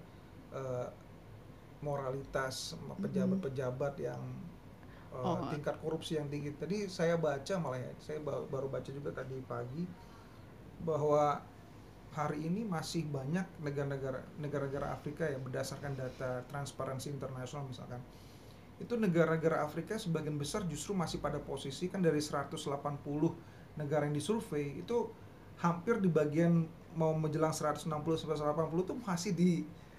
eh, 0.48 0.86
moralitas 1.78 2.72
pejabat-pejabat 2.96 3.94
yang 4.00 4.22
eh, 5.08 5.18
Oh. 5.18 5.40
tingkat 5.48 5.76
korupsi 5.78 6.14
yang 6.14 6.26
tinggi. 6.26 6.52
Tadi 6.52 6.84
saya 6.86 7.16
baca 7.16 7.54
malah 7.56 7.80
ya, 7.80 7.92
saya 7.98 8.18
ba- 8.18 8.44
baru 8.44 8.68
baca 8.68 8.86
juga 8.86 9.08
tadi 9.10 9.40
pagi 9.42 9.82
bahwa 10.78 11.40
hari 12.18 12.50
ini 12.50 12.66
masih 12.66 13.06
banyak 13.06 13.46
negara-negara 13.62 14.18
negara-negara 14.42 14.90
Afrika 14.90 15.22
ya 15.30 15.38
berdasarkan 15.38 15.94
data 15.94 16.42
Transparency 16.50 17.14
International 17.14 17.70
misalkan 17.70 18.02
itu 18.82 18.94
negara-negara 18.98 19.62
Afrika 19.62 19.94
sebagian 19.94 20.34
besar 20.34 20.66
justru 20.66 20.98
masih 20.98 21.22
pada 21.22 21.38
posisi 21.38 21.86
kan 21.86 22.02
dari 22.02 22.18
180 22.18 22.58
negara 23.78 24.10
yang 24.10 24.14
disurvei 24.18 24.82
itu 24.82 25.06
hampir 25.62 26.02
di 26.02 26.10
bagian 26.10 26.66
mau 26.98 27.14
menjelang 27.14 27.54
160 27.54 27.86
sampai 27.86 28.34
180 28.34 28.86
itu 28.86 28.94
masih 29.06 29.32
di 29.34 29.50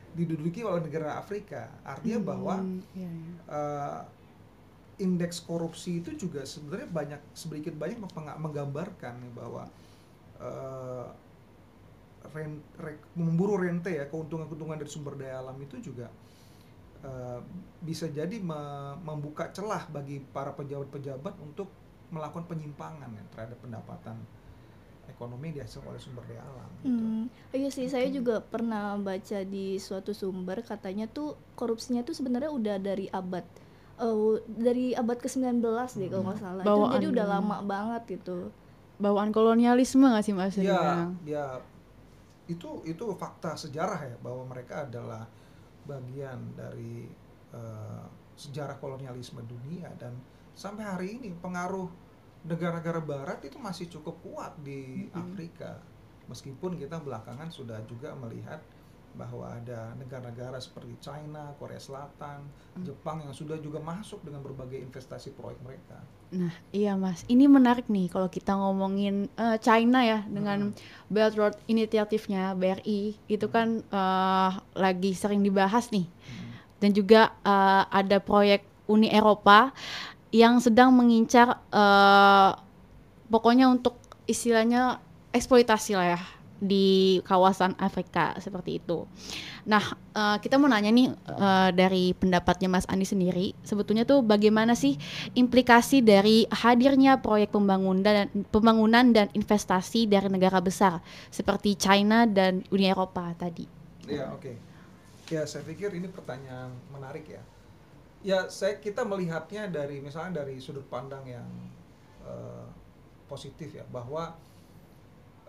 diduduki 0.10 0.66
oleh 0.66 0.82
negara 0.82 1.22
Afrika. 1.22 1.70
Artinya 1.86 2.20
bahwa 2.34 2.60
Hmm, 2.60 2.82
iya, 2.98 3.08
iya. 3.08 3.34
eh, 3.46 4.02
indeks 5.06 5.40
korupsi 5.46 6.04
itu 6.04 6.18
juga 6.18 6.44
sebenarnya 6.44 6.90
banyak 6.90 7.22
sedikit 7.32 7.78
banyak 7.78 8.02
menggambarkan 8.42 9.22
nih 9.22 9.32
bahwa 9.38 9.64
eh, 10.42 11.08
ren- 12.36 12.64
re- 12.78 13.02
memburu 13.16 13.56
rente 13.58 13.90
ya 13.90 14.06
keuntungan-keuntungan 14.08 14.78
dari 14.78 14.92
sumber 14.92 15.16
daya 15.16 15.40
alam 15.40 15.56
itu 15.60 15.80
juga 15.80 16.12
eh, 17.04 17.40
bisa 17.80 18.12
jadi 18.12 18.38
me- 18.44 18.98
membuka 19.02 19.48
celah 19.56 19.88
bagi 19.88 20.20
para 20.20 20.52
pejabat-pejabat 20.52 21.36
untuk 21.40 21.72
melakukan 22.10 22.50
penyimpangan 22.50 23.10
ya, 23.14 23.24
terhadap 23.32 23.58
pendapatan 23.62 24.18
ekonomi 25.10 25.52
yang 25.52 25.64
dihasilkan 25.64 25.90
oleh 25.90 26.02
sumber 26.02 26.24
daya 26.30 26.42
alam. 26.46 26.70
Gitu. 26.80 26.90
Hmm, 26.90 27.24
iya 27.52 27.70
sih 27.74 27.88
saya 27.90 28.08
juga 28.14 28.40
pernah 28.46 28.96
baca 29.00 29.40
di 29.44 29.76
suatu 29.82 30.14
sumber 30.14 30.62
katanya 30.62 31.10
tuh 31.10 31.34
korupsinya 31.58 32.06
tuh 32.06 32.14
sebenarnya 32.14 32.52
udah 32.54 32.76
dari 32.78 33.10
abad 33.10 33.44
eh, 34.00 34.36
dari 34.48 34.94
abad 34.94 35.18
ke-19 35.18 35.60
deh 35.98 36.08
kalau 36.08 36.24
nggak 36.30 36.40
salah. 36.40 36.64
Itu 36.64 36.70
Bawaan 36.70 36.94
jadi 37.00 37.08
udah 37.10 37.26
lama 37.26 37.58
banget 37.66 38.02
gitu. 38.20 38.54
Bawaan 39.00 39.32
kolonialisme 39.32 40.04
nggak 40.04 40.24
sih 40.24 40.36
Mas? 40.36 40.54
Ya, 40.60 40.64
dibilang? 40.68 41.12
Itu 42.50 42.82
itu 42.84 43.06
fakta 43.14 43.54
sejarah 43.54 44.02
ya 44.10 44.18
bahwa 44.20 44.50
mereka 44.50 44.90
adalah 44.90 45.30
bagian 45.86 46.58
dari 46.58 47.06
eh, 47.54 48.06
sejarah 48.34 48.82
kolonialisme 48.82 49.46
dunia. 49.46 49.94
Dan 49.96 50.18
sampai 50.58 50.84
hari 50.84 51.08
ini 51.22 51.30
pengaruh 51.38 51.88
negara-negara 52.44 53.04
Barat 53.04 53.40
itu 53.46 53.62
masih 53.62 53.86
cukup 53.92 54.18
kuat 54.26 54.54
di 54.66 55.08
Afrika. 55.14 55.78
Meskipun 56.26 56.78
kita 56.78 56.98
belakangan 57.02 57.50
sudah 57.54 57.82
juga 57.86 58.14
melihat 58.18 58.62
bahwa 59.18 59.52
ada 59.52 59.94
negara-negara 60.00 60.58
seperti 60.62 60.96
China, 61.04 61.52
Korea 61.60 61.82
Selatan, 61.82 62.46
Jepang 62.82 63.22
yang 63.24 63.36
sudah 63.36 63.60
juga 63.60 63.84
masuk 63.84 64.24
dengan 64.24 64.40
berbagai 64.42 64.80
investasi 64.80 65.36
proyek 65.36 65.60
mereka. 65.62 66.00
Nah, 66.30 66.54
iya 66.70 66.94
Mas. 66.94 67.26
Ini 67.26 67.50
menarik 67.50 67.90
nih 67.90 68.08
kalau 68.08 68.30
kita 68.30 68.54
ngomongin 68.54 69.28
eh, 69.34 69.58
China 69.60 70.06
ya 70.06 70.24
dengan 70.30 70.72
Belt 71.10 71.34
Road 71.36 71.56
Initiative-nya 71.66 72.54
BRI 72.54 73.18
itu 73.28 73.48
kan 73.50 73.82
eh, 73.82 74.52
lagi 74.78 75.12
sering 75.18 75.42
dibahas 75.42 75.90
nih. 75.90 76.08
Dan 76.80 76.96
juga 76.96 77.34
eh, 77.44 77.84
ada 77.90 78.18
proyek 78.22 78.64
Uni 78.90 79.10
Eropa 79.10 79.74
yang 80.30 80.62
sedang 80.62 80.94
mengincar 80.94 81.60
eh, 81.74 82.50
pokoknya 83.30 83.70
untuk 83.70 83.98
istilahnya 84.30 85.02
eksploitasi 85.34 85.94
lah 85.98 86.18
ya 86.18 86.22
di 86.60 87.20
kawasan 87.24 87.74
Afrika 87.80 88.36
seperti 88.38 88.84
itu. 88.84 89.08
Nah, 89.66 89.82
eh, 90.12 90.38
kita 90.44 90.60
mau 90.60 90.68
nanya 90.68 90.92
nih 90.92 91.08
eh, 91.12 91.70
dari 91.72 92.12
pendapatnya 92.14 92.68
Mas 92.68 92.86
Andi 92.92 93.08
sendiri, 93.08 93.56
sebetulnya 93.64 94.04
tuh 94.04 94.20
bagaimana 94.22 94.76
sih 94.76 95.00
implikasi 95.34 96.04
dari 96.04 96.44
hadirnya 96.52 97.24
proyek 97.24 97.56
pembangunan 97.56 98.04
dan 98.04 98.28
pembangunan 98.52 99.16
dan 99.16 99.28
investasi 99.32 100.06
dari 100.06 100.28
negara 100.28 100.60
besar 100.60 101.00
seperti 101.32 101.80
China 101.80 102.28
dan 102.28 102.62
Uni 102.70 102.92
Eropa 102.92 103.32
tadi? 103.40 103.64
Ya 104.06 104.30
oke. 104.36 104.54
Ya 105.32 105.48
saya 105.48 105.64
pikir 105.64 105.96
ini 105.96 106.12
pertanyaan 106.12 106.76
menarik 106.92 107.26
ya. 107.30 107.44
Ya 108.20 108.40
saya 108.52 108.84
kita 108.84 109.08
melihatnya 109.08 109.72
dari 109.72 110.04
misalnya 110.04 110.44
dari 110.44 110.60
sudut 110.60 110.84
pandang 110.92 111.24
yang 111.24 111.48
eh, 112.28 112.68
positif 113.30 113.72
ya 113.78 113.86
bahwa 113.88 114.36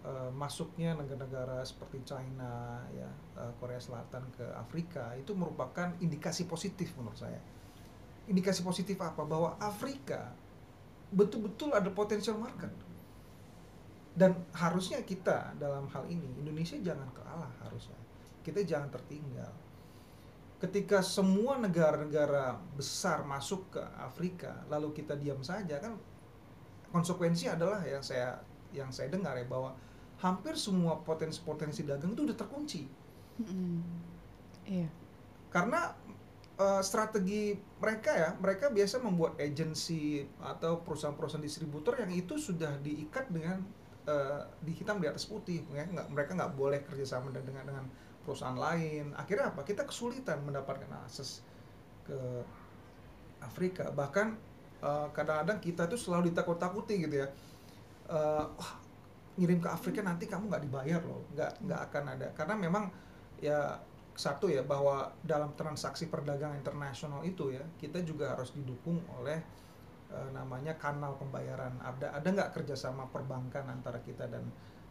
eh, 0.05 0.31
masuknya 0.33 0.97
negara-negara 0.97 1.61
seperti 1.63 2.03
China 2.05 2.81
ya 2.95 3.09
eh, 3.39 3.53
Korea 3.61 3.81
Selatan 3.81 4.25
ke 4.35 4.47
Afrika 4.57 5.13
itu 5.17 5.33
merupakan 5.37 5.93
indikasi 6.01 6.49
positif 6.49 6.93
menurut 6.97 7.19
saya. 7.19 7.41
Indikasi 8.31 8.63
positif 8.63 9.01
apa? 9.03 9.27
Bahwa 9.27 9.59
Afrika 9.59 10.33
betul-betul 11.11 11.75
ada 11.75 11.91
potensial 11.91 12.39
market. 12.39 12.71
Dan 14.11 14.35
harusnya 14.55 15.03
kita 15.07 15.55
dalam 15.59 15.87
hal 15.91 16.05
ini 16.11 16.27
Indonesia 16.39 16.77
jangan 16.83 17.09
kalah 17.15 17.51
harusnya. 17.63 17.97
Kita 18.43 18.63
jangan 18.67 18.91
tertinggal. 18.91 19.53
Ketika 20.61 21.01
semua 21.01 21.57
negara-negara 21.57 22.61
besar 22.77 23.25
masuk 23.25 23.73
ke 23.73 23.83
Afrika, 23.97 24.61
lalu 24.69 24.93
kita 24.93 25.17
diam 25.17 25.41
saja 25.41 25.81
kan 25.81 25.97
konsekuensi 26.93 27.49
adalah 27.49 27.81
yang 27.87 28.03
saya 28.05 28.37
yang 28.75 28.91
saya 28.91 29.11
dengar 29.11 29.35
ya 29.35 29.47
bahwa 29.47 29.75
hampir 30.23 30.55
semua 30.57 31.01
potensi-potensi 31.03 31.83
dagang 31.89 32.13
itu 32.15 32.23
udah 32.29 32.37
terkunci. 32.39 32.83
Mm-mm. 33.41 33.81
Iya. 34.69 34.89
karena 35.51 35.97
eh, 36.61 36.83
strategi 36.85 37.57
mereka 37.83 38.11
ya 38.15 38.31
mereka 38.39 38.71
biasa 38.71 39.03
membuat 39.03 39.41
agensi 39.41 40.23
atau 40.43 40.85
perusahaan-perusahaan 40.87 41.43
distributor 41.43 41.99
yang 42.03 42.13
itu 42.15 42.35
sudah 42.39 42.79
diikat 42.85 43.33
dengan 43.33 43.59
eh, 44.07 44.43
di 44.63 44.73
hitam 44.77 45.01
di 45.03 45.09
atas 45.11 45.27
putih 45.27 45.65
ya. 45.75 45.85
Nggak 45.89 46.07
mereka 46.15 46.31
nggak 46.39 46.53
boleh 46.57 46.81
kerjasama 46.87 47.33
dengan 47.35 47.65
dengan 47.67 47.85
perusahaan 48.25 48.57
lain. 48.59 49.17
Akhirnya 49.17 49.53
apa? 49.55 49.63
Kita 49.67 49.83
kesulitan 49.89 50.45
mendapatkan 50.47 50.91
akses 51.07 51.43
ke 52.07 52.19
Afrika. 53.41 53.91
Bahkan 53.93 54.27
eh, 54.85 55.09
kadang-kadang 55.17 55.59
kita 55.61 55.89
tuh 55.91 55.99
selalu 56.01 56.33
ditakut-takuti 56.33 56.95
gitu 57.09 57.17
ya. 57.25 57.29
Eh, 58.11 58.45
wah 58.59 58.73
ngirim 59.41 59.57
ke 59.57 59.69
Afrika 59.73 60.05
nanti 60.05 60.29
kamu 60.29 60.53
nggak 60.53 60.65
dibayar 60.69 61.01
loh. 61.01 61.25
Nggak 61.33 61.65
nggak 61.65 61.81
akan 61.89 62.05
ada. 62.13 62.29
Karena 62.37 62.55
memang 62.61 62.85
ya 63.41 63.81
satu 64.13 64.53
ya 64.53 64.61
bahwa 64.61 65.09
dalam 65.25 65.57
transaksi 65.57 66.13
perdagangan 66.13 66.61
internasional 66.61 67.25
itu 67.25 67.57
ya 67.57 67.65
kita 67.81 68.05
juga 68.05 68.37
harus 68.37 68.53
didukung 68.53 69.01
oleh 69.17 69.41
eh, 70.13 70.29
namanya 70.37 70.77
kanal 70.77 71.17
pembayaran. 71.17 71.81
Ada 71.81 72.21
ada 72.21 72.29
nggak 72.29 72.53
kerjasama 72.61 73.09
perbankan 73.09 73.65
antara 73.73 74.05
kita 74.05 74.29
dan 74.29 74.45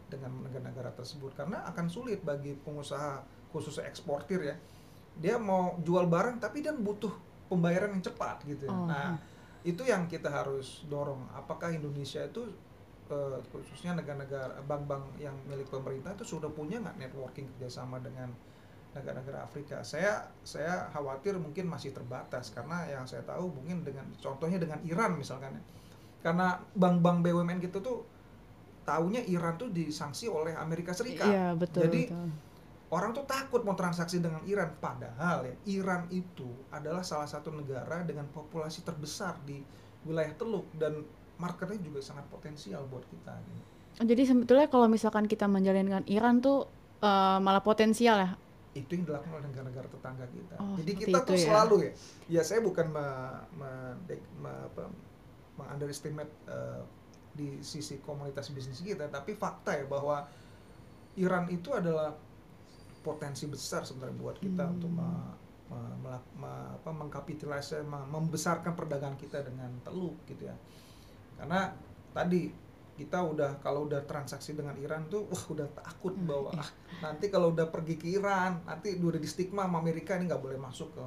dengan 0.09 0.41
negara-negara 0.49 0.89
tersebut? 0.97 1.37
Karena 1.37 1.61
akan 1.69 1.85
sulit 1.85 2.25
bagi 2.25 2.57
pengusaha 2.57 3.21
khususnya 3.53 3.85
eksportir 3.85 4.41
ya. 4.41 4.55
Dia 5.21 5.37
mau 5.37 5.77
jual 5.85 6.09
barang 6.09 6.41
tapi 6.41 6.65
dia 6.65 6.73
butuh 6.73 7.13
pembayaran 7.53 7.93
yang 7.93 8.01
cepat 8.01 8.41
gitu 8.49 8.65
ya. 8.65 8.73
Oh, 8.73 8.89
nah 8.89 9.13
itu 9.61 9.83
yang 9.85 10.07
kita 10.09 10.31
harus 10.31 10.87
dorong. 10.87 11.27
Apakah 11.35 11.69
Indonesia 11.69 12.23
itu 12.23 12.49
eh, 13.09 13.39
khususnya 13.49 13.97
negara-negara 13.97 14.61
bank-bank 14.65 15.17
yang 15.21 15.35
milik 15.49 15.67
pemerintah 15.67 16.13
itu 16.13 16.37
sudah 16.37 16.49
punya 16.53 16.79
nggak 16.79 16.97
networking 17.01 17.49
kerjasama 17.57 17.99
dengan 17.99 18.29
negara-negara 18.93 19.45
Afrika. 19.45 19.85
Saya 19.85 20.25
saya 20.41 20.89
khawatir 20.89 21.37
mungkin 21.37 21.69
masih 21.69 21.93
terbatas 21.93 22.49
karena 22.49 22.89
yang 22.89 23.05
saya 23.05 23.21
tahu 23.21 23.53
mungkin 23.53 23.85
dengan 23.85 24.05
contohnya 24.17 24.57
dengan 24.57 24.81
Iran 24.85 25.17
misalkan 25.17 25.57
ya. 25.57 25.63
Karena 26.19 26.57
bank-bank 26.75 27.23
BUMN 27.23 27.59
kita 27.63 27.79
tuh 27.79 28.03
taunya 28.83 29.21
Iran 29.29 29.55
tuh 29.55 29.69
disanksi 29.69 30.25
oleh 30.25 30.57
Amerika 30.57 30.91
Serikat. 30.91 31.29
Iya, 31.29 31.53
betul. 31.53 31.85
Jadi 31.85 32.01
betul. 32.09 32.29
orang 32.89 33.13
tuh 33.13 33.25
takut 33.29 33.61
mau 33.61 33.77
transaksi 33.77 34.17
dengan 34.17 34.41
Iran 34.49 34.73
padahal 34.81 35.45
ya 35.45 35.55
Iran 35.69 36.09
itu 36.09 36.49
adalah 36.73 37.05
salah 37.05 37.29
satu 37.29 37.53
negara 37.53 38.01
dengan 38.01 38.25
populasi 38.33 38.81
terbesar 38.81 39.37
di 39.45 39.61
wilayah 40.03 40.33
Teluk 40.33 40.65
dan 40.73 41.05
marketnya 41.39 41.79
juga 41.79 41.99
sangat 41.99 42.27
potensial 42.27 42.83
buat 42.85 43.07
kita 43.07 43.33
gitu. 43.33 43.63
Jadi 43.99 44.23
sebetulnya 44.23 44.67
kalau 44.67 44.87
misalkan 44.87 45.25
kita 45.25 45.47
menjalin 45.47 45.83
dengan 45.83 46.03
Iran 46.05 46.39
tuh 46.39 46.67
eh, 46.99 47.37
malah 47.39 47.63
potensial 47.63 48.19
ya. 48.19 48.31
itu 48.69 48.85
yang 48.93 49.01
dilakukan 49.01 49.33
oleh 49.33 49.49
negara-negara 49.49 49.87
tetangga 49.89 50.29
kita. 50.29 50.55
Oh, 50.61 50.77
Jadi 50.77 50.91
kita 50.93 51.25
tuh 51.25 51.33
ya. 51.33 51.41
selalu 51.41 51.75
ya, 51.81 51.91
ya 52.29 52.41
saya 52.45 52.61
bukan 52.61 52.85
me, 52.85 53.05
me- 53.57 53.97
dek- 54.05 54.29
me- 54.37 54.63
apa, 54.69 54.85
me-underestimate 55.57 56.29
eh, 56.45 56.81
di 57.33 57.65
sisi 57.65 57.97
komunitas 57.97 58.53
bisnis 58.53 58.79
kita, 58.79 59.09
tapi 59.09 59.33
fakta 59.33 59.73
ya 59.73 59.89
bahwa 59.89 60.21
Iran 61.17 61.49
itu 61.49 61.73
adalah 61.73 62.13
potensi 63.01 63.49
besar 63.49 63.83
sebenarnya 63.83 64.15
buat 64.15 64.37
kita 64.37 64.63
Hmm. 64.63 64.73
untuk 64.77 64.91
me- 64.93 65.33
me- 66.05 66.29
me- 66.37 66.69
apa, 66.77 66.89
mengkapitalisasi, 66.93 67.81
me- 67.83 68.07
membesarkan 68.07 68.77
perdagangan 68.77 69.17
kita 69.17 69.41
dengan 69.41 69.73
teluk 69.81 70.13
gitu 70.29 70.45
ya. 70.45 70.55
Karena 71.39 71.71
tadi 72.11 72.51
kita 72.93 73.15
udah 73.23 73.63
kalau 73.63 73.87
udah 73.87 74.03
transaksi 74.03 74.53
dengan 74.53 74.75
Iran 74.75 75.07
tuh 75.07 75.23
wah 75.25 75.43
udah 75.49 75.67
takut 75.71 76.11
Hmm, 76.11 76.27
bahwa 76.27 76.51
ah, 76.51 76.67
nanti 76.99 77.31
kalau 77.31 77.55
udah 77.55 77.71
pergi 77.71 77.95
ke 77.95 78.11
Iran 78.11 78.59
nanti 78.67 78.91
udah 78.93 79.15
di 79.15 79.23
stigma 79.23 79.63
sama 79.63 79.79
Amerika 79.79 80.19
ini 80.19 80.27
nggak 80.27 80.43
boleh 80.43 80.59
masuk 80.59 80.91
ke 80.91 81.05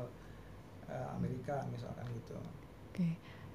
eh, 0.88 1.08
Amerika 1.12 1.60
misalkan 1.68 2.08
gitu. 2.16 2.32
Oke. 2.88 3.08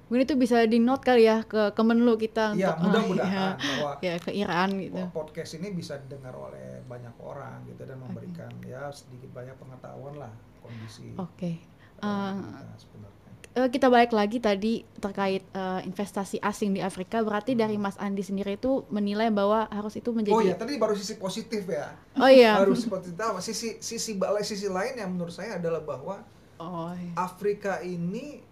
Mungkin 0.08 0.24
itu 0.24 0.34
bisa 0.40 0.64
di 0.64 0.80
note 0.80 1.04
kali 1.04 1.26
ya 1.26 1.44
ke 1.44 1.76
Kemenlu 1.76 2.16
kita 2.16 2.56
Iya, 2.56 2.72
untuk 2.72 2.72
ah, 2.72 2.80
mudah-mudahan 2.80 3.52
ya, 3.52 3.60
bahwa 3.60 3.90
ya 4.00 4.14
ke 4.16 4.30
Iran 4.32 4.68
gitu. 4.80 5.02
Podcast 5.12 5.52
ini 5.58 5.68
bisa 5.74 6.00
didengar 6.00 6.32
oleh 6.32 6.80
banyak 6.86 7.12
orang 7.20 7.66
gitu 7.66 7.84
dan 7.84 7.98
memberikan 8.00 8.48
ya 8.64 8.88
sedikit 8.88 9.28
banyak 9.34 9.52
pengetahuan 9.58 10.16
lah 10.16 10.32
kondisi 10.62 11.12
Oke. 11.18 11.60
eh, 11.98 12.06
Eh, 12.06 12.32
kita 12.38 12.78
sebenarnya. 12.78 13.17
Eh, 13.58 13.68
kita 13.74 13.90
balik 13.90 14.14
lagi 14.14 14.38
tadi 14.38 14.86
terkait 15.02 15.42
eh, 15.42 15.80
investasi 15.82 16.38
asing 16.38 16.78
di 16.78 16.80
Afrika. 16.80 17.18
Berarti 17.26 17.58
dari 17.58 17.74
Mas 17.74 17.98
Andi 17.98 18.22
sendiri 18.22 18.54
itu 18.54 18.86
menilai 18.94 19.34
bahwa 19.34 19.66
harus 19.74 19.98
itu 19.98 20.14
menjadi. 20.14 20.38
Oh 20.38 20.42
ya, 20.46 20.54
tadi 20.54 20.78
baru 20.78 20.94
sisi 20.94 21.18
positif 21.18 21.66
ya. 21.66 21.90
Oh 22.14 22.30
iya. 22.30 22.54
Baru 22.62 22.78
sisi 22.78 22.86
positif? 22.86 23.18
Sisi 23.42 23.68
sisi 23.82 24.10
balai 24.14 24.46
sisi 24.46 24.70
lain 24.70 24.94
yang 24.94 25.10
menurut 25.10 25.34
saya 25.34 25.58
adalah 25.58 25.82
bahwa 25.82 26.22
Oh. 26.58 26.90
iya. 26.90 27.14
Afrika 27.14 27.78
ini 27.86 28.42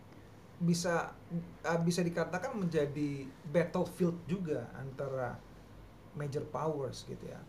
bisa 0.57 1.13
uh, 1.67 1.81
bisa 1.85 2.01
dikatakan 2.01 2.57
menjadi 2.57 3.29
battlefield 3.51 4.17
juga 4.25 4.71
antara 4.79 5.37
major 6.17 6.47
powers 6.49 7.05
gitu 7.05 7.27
ya. 7.29 7.43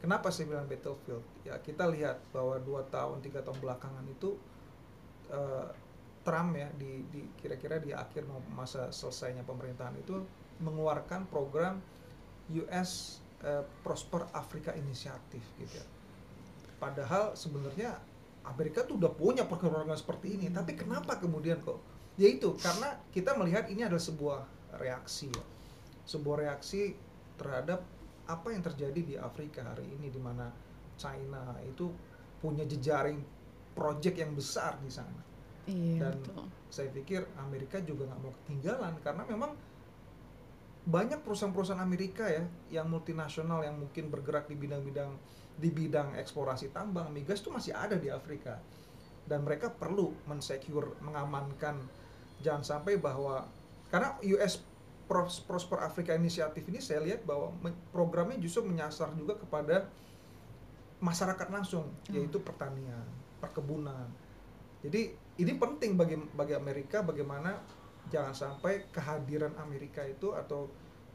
Kenapa 0.00 0.32
saya 0.32 0.48
bilang 0.48 0.64
battlefield? 0.70 1.26
Ya 1.44 1.58
kita 1.60 1.84
lihat 1.90 2.22
bahwa 2.32 2.56
dua 2.62 2.86
tahun 2.88 3.20
tiga 3.20 3.44
tahun 3.44 3.60
belakangan 3.60 4.06
itu 4.08 4.38
uh, 5.28 5.68
Trump 6.26 6.58
ya 6.58 6.66
di, 6.74 7.06
kira-kira 7.38 7.78
di 7.78 7.94
akhir 7.94 8.26
masa 8.50 8.90
selesainya 8.90 9.46
pemerintahan 9.46 9.94
itu 10.02 10.26
mengeluarkan 10.58 11.30
program 11.30 11.78
US 12.50 13.22
uh, 13.46 13.62
Prosper 13.86 14.26
Africa 14.34 14.74
Initiative 14.74 15.46
gitu 15.62 15.78
ya. 15.78 15.86
Padahal 16.82 17.38
sebenarnya 17.38 17.94
Amerika 18.46 18.82
tuh 18.82 18.98
udah 18.98 19.10
punya 19.14 19.46
program 19.46 19.90
seperti 19.94 20.38
ini, 20.38 20.46
tapi 20.50 20.74
kenapa 20.74 21.18
kemudian 21.18 21.62
kok? 21.62 21.78
Ya 22.18 22.26
itu 22.30 22.54
karena 22.58 22.98
kita 23.14 23.38
melihat 23.38 23.70
ini 23.70 23.86
adalah 23.86 24.02
sebuah 24.02 24.40
reaksi 24.82 25.30
ya. 25.30 25.44
Sebuah 26.06 26.46
reaksi 26.46 26.94
terhadap 27.38 27.82
apa 28.26 28.48
yang 28.50 28.62
terjadi 28.62 29.00
di 29.02 29.14
Afrika 29.14 29.62
hari 29.62 29.86
ini 29.86 30.10
di 30.10 30.18
mana 30.18 30.50
China 30.98 31.54
itu 31.62 31.90
punya 32.42 32.64
jejaring 32.64 33.20
proyek 33.76 34.18
yang 34.18 34.32
besar 34.32 34.80
di 34.80 34.88
sana. 34.88 35.35
Iya, 35.66 35.98
Dan 36.06 36.12
betul. 36.22 36.44
saya 36.70 36.88
pikir 36.94 37.26
Amerika 37.42 37.82
juga 37.82 38.06
nggak 38.06 38.20
mau 38.22 38.32
ketinggalan 38.42 38.94
karena 39.02 39.22
memang 39.26 39.52
banyak 40.86 41.18
perusahaan-perusahaan 41.26 41.82
Amerika 41.82 42.30
ya 42.30 42.46
yang 42.70 42.86
multinasional 42.86 43.66
yang 43.66 43.74
mungkin 43.74 44.06
bergerak 44.06 44.46
di 44.46 44.54
bidang-bidang 44.54 45.10
di 45.58 45.72
bidang 45.72 46.14
eksplorasi 46.14 46.70
tambang 46.70 47.10
migas 47.10 47.42
itu 47.42 47.50
masih 47.50 47.74
ada 47.74 47.98
di 47.98 48.06
Afrika. 48.06 48.62
Dan 49.26 49.42
mereka 49.42 49.74
perlu 49.74 50.14
mensecure 50.30 50.94
mengamankan. 51.02 51.82
Jangan 52.46 52.62
sampai 52.62 52.94
bahwa 53.02 53.42
karena 53.90 54.14
US 54.22 54.62
Pros- 55.06 55.42
Prosper 55.42 55.82
Africa 55.82 56.14
Initiative 56.14 56.66
ini 56.70 56.78
saya 56.78 57.02
lihat 57.02 57.26
bahwa 57.26 57.50
programnya 57.90 58.38
justru 58.38 58.62
menyasar 58.66 59.10
juga 59.18 59.34
kepada 59.38 59.90
masyarakat 61.02 61.48
langsung 61.50 61.90
yaitu 62.10 62.38
pertanian 62.38 63.06
perkebunan. 63.42 64.06
Jadi 64.86 65.14
ini 65.36 65.52
penting 65.56 65.96
bagi 65.96 66.16
bagi 66.32 66.54
Amerika 66.56 67.04
bagaimana 67.04 67.60
jangan 68.08 68.32
sampai 68.32 68.88
kehadiran 68.88 69.52
Amerika 69.60 70.00
itu 70.06 70.32
atau 70.32 70.70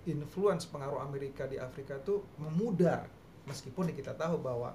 influence 0.06 0.66
pengaruh 0.70 1.02
Amerika 1.02 1.46
di 1.46 1.58
Afrika 1.58 1.98
itu 1.98 2.22
memudar 2.38 3.06
meskipun 3.46 3.90
kita 3.94 4.14
tahu 4.14 4.42
bahwa 4.42 4.74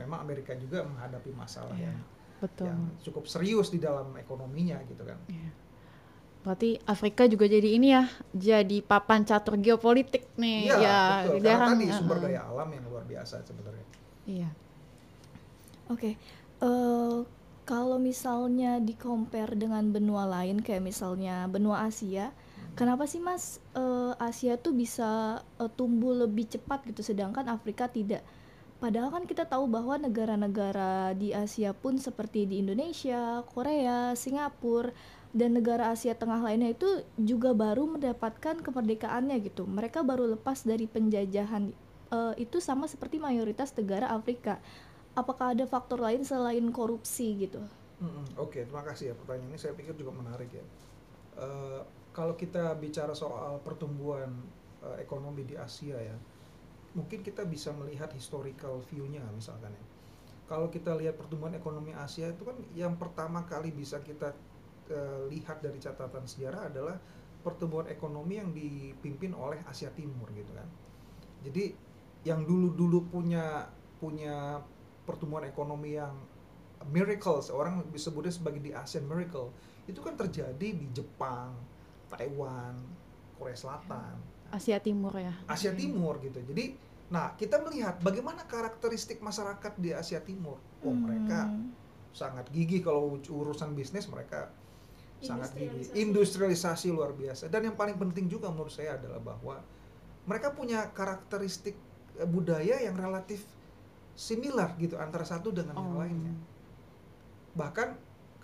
memang 0.00 0.24
Amerika 0.24 0.56
juga 0.56 0.84
menghadapi 0.84 1.30
masalah 1.36 1.76
Iya, 1.76 1.92
yang 1.92 1.98
Betul. 2.40 2.66
yang 2.72 2.80
cukup 3.04 3.24
serius 3.28 3.68
di 3.68 3.76
dalam 3.76 4.16
ekonominya 4.16 4.80
gitu 4.88 5.04
kan. 5.04 5.20
Iya. 5.28 5.50
Berarti 6.40 6.80
Afrika 6.88 7.28
juga 7.28 7.44
jadi 7.44 7.76
ini 7.76 7.92
ya, 7.92 8.08
jadi 8.32 8.80
papan 8.80 9.28
catur 9.28 9.60
geopolitik 9.60 10.24
nih. 10.40 10.72
Iya, 10.72 10.76
ya, 10.80 11.00
betul. 11.28 11.36
Karena 11.36 11.44
jarang. 11.44 11.68
tadi 11.76 11.86
sumber 11.92 12.18
daya 12.24 12.40
alam 12.48 12.68
yang 12.72 12.84
luar 12.88 13.04
biasa 13.04 13.44
sebenarnya. 13.44 13.86
Iya. 14.24 14.48
Oke, 15.92 16.16
eh, 16.64 17.16
kalau 17.70 18.02
misalnya 18.02 18.82
di 18.82 18.98
compare 18.98 19.54
dengan 19.54 19.94
benua 19.94 20.26
lain 20.26 20.58
kayak 20.58 20.82
misalnya 20.82 21.46
benua 21.46 21.86
Asia, 21.86 22.34
kenapa 22.74 23.06
sih 23.06 23.22
Mas 23.22 23.62
eh, 23.78 24.12
Asia 24.18 24.58
tuh 24.58 24.74
bisa 24.74 25.38
eh, 25.62 25.70
tumbuh 25.78 26.10
lebih 26.10 26.50
cepat 26.50 26.82
gitu 26.90 27.06
sedangkan 27.06 27.46
Afrika 27.46 27.86
tidak? 27.86 28.26
Padahal 28.82 29.14
kan 29.14 29.22
kita 29.22 29.46
tahu 29.46 29.70
bahwa 29.70 30.02
negara-negara 30.02 31.14
di 31.14 31.30
Asia 31.30 31.70
pun 31.70 31.94
seperti 31.94 32.50
di 32.50 32.58
Indonesia, 32.58 33.46
Korea, 33.54 34.18
Singapura 34.18 34.90
dan 35.30 35.54
negara 35.54 35.94
Asia 35.94 36.18
Tengah 36.18 36.42
lainnya 36.42 36.74
itu 36.74 37.06
juga 37.22 37.54
baru 37.54 37.86
mendapatkan 37.86 38.66
kemerdekaannya 38.66 39.38
gitu. 39.46 39.62
Mereka 39.70 40.02
baru 40.02 40.26
lepas 40.34 40.66
dari 40.66 40.90
penjajahan 40.90 41.70
eh, 42.10 42.34
itu 42.34 42.58
sama 42.58 42.90
seperti 42.90 43.22
mayoritas 43.22 43.70
negara 43.78 44.10
Afrika 44.10 44.58
apakah 45.22 45.46
ada 45.54 45.64
faktor 45.68 45.98
lain 46.06 46.22
selain 46.26 46.66
korupsi 46.72 47.26
gitu? 47.44 47.62
Mm-mm, 48.00 48.24
Oke, 48.40 48.64
terima 48.64 48.80
kasih 48.88 49.12
ya 49.12 49.14
pertanyaan 49.20 49.52
ini 49.52 49.58
saya 49.60 49.76
pikir 49.76 49.92
juga 50.00 50.12
menarik 50.16 50.50
ya. 50.56 50.64
Eh, 51.36 51.80
kalau 52.16 52.34
kita 52.34 52.74
bicara 52.80 53.12
soal 53.12 53.60
pertumbuhan 53.60 54.30
eh, 54.82 54.96
ekonomi 55.04 55.44
di 55.44 55.54
Asia 55.60 56.00
ya, 56.00 56.16
mungkin 56.96 57.20
kita 57.22 57.44
bisa 57.46 57.70
melihat 57.76 58.10
historical 58.16 58.80
view-nya 58.88 59.22
misalkan 59.36 59.72
ya. 59.76 59.84
Kalau 60.48 60.66
kita 60.72 60.96
lihat 60.98 61.14
pertumbuhan 61.20 61.54
ekonomi 61.54 61.92
Asia 61.94 62.32
itu 62.32 62.42
kan 62.42 62.56
yang 62.74 62.98
pertama 62.98 63.44
kali 63.46 63.70
bisa 63.70 64.00
kita 64.02 64.32
eh, 64.90 65.22
lihat 65.30 65.60
dari 65.60 65.78
catatan 65.78 66.24
sejarah 66.24 66.72
adalah 66.72 66.96
pertumbuhan 67.44 67.88
ekonomi 67.88 68.40
yang 68.40 68.50
dipimpin 68.52 69.32
oleh 69.36 69.60
Asia 69.68 69.92
Timur 69.92 70.28
gitu 70.32 70.52
kan. 70.56 70.68
Jadi 71.44 71.72
yang 72.24 72.44
dulu-dulu 72.44 73.08
punya 73.08 73.68
punya 74.00 74.60
pertumbuhan 75.04 75.48
ekonomi 75.48 75.96
yang 75.96 76.14
miracles 76.88 77.52
orang 77.52 77.84
disebutnya 77.92 78.32
sebagai 78.32 78.60
di 78.60 78.72
Asian 78.72 79.04
miracle 79.04 79.52
itu 79.84 80.00
kan 80.00 80.16
terjadi 80.16 80.68
di 80.72 80.86
Jepang, 80.94 81.52
Taiwan, 82.08 82.78
Korea 83.36 83.56
Selatan, 83.56 84.16
Asia 84.48 84.80
Timur 84.80 85.12
ya. 85.14 85.34
Asia 85.46 85.70
Timur 85.70 86.18
gitu. 86.20 86.40
Jadi, 86.40 86.74
nah 87.08 87.34
kita 87.34 87.60
melihat 87.60 87.98
bagaimana 88.00 88.46
karakteristik 88.46 89.20
masyarakat 89.20 89.72
di 89.76 89.92
Asia 89.92 90.22
Timur. 90.22 90.56
Oh 90.80 90.94
mereka 90.94 91.46
Hmm. 91.46 91.70
sangat 92.10 92.48
gigih 92.50 92.82
kalau 92.82 93.14
urusan 93.20 93.76
bisnis 93.76 94.08
mereka 94.10 94.50
sangat 95.20 95.52
gigih. 95.54 95.84
Industrialisasi. 95.94 96.00
Industrialisasi 96.00 96.86
luar 96.90 97.12
biasa. 97.14 97.46
Dan 97.46 97.70
yang 97.70 97.76
paling 97.76 97.94
penting 97.94 98.26
juga 98.26 98.48
menurut 98.50 98.72
saya 98.72 98.96
adalah 98.98 99.20
bahwa 99.20 99.60
mereka 100.24 100.50
punya 100.50 100.88
karakteristik 100.90 101.76
eh, 102.16 102.26
budaya 102.26 102.82
yang 102.82 102.96
relatif 102.96 103.44
similar 104.20 104.76
gitu 104.76 105.00
antara 105.00 105.24
satu 105.24 105.48
dengan 105.48 105.72
yang 105.72 105.96
Oh. 105.96 106.00
lainnya. 106.04 106.36
Bahkan 107.56 107.88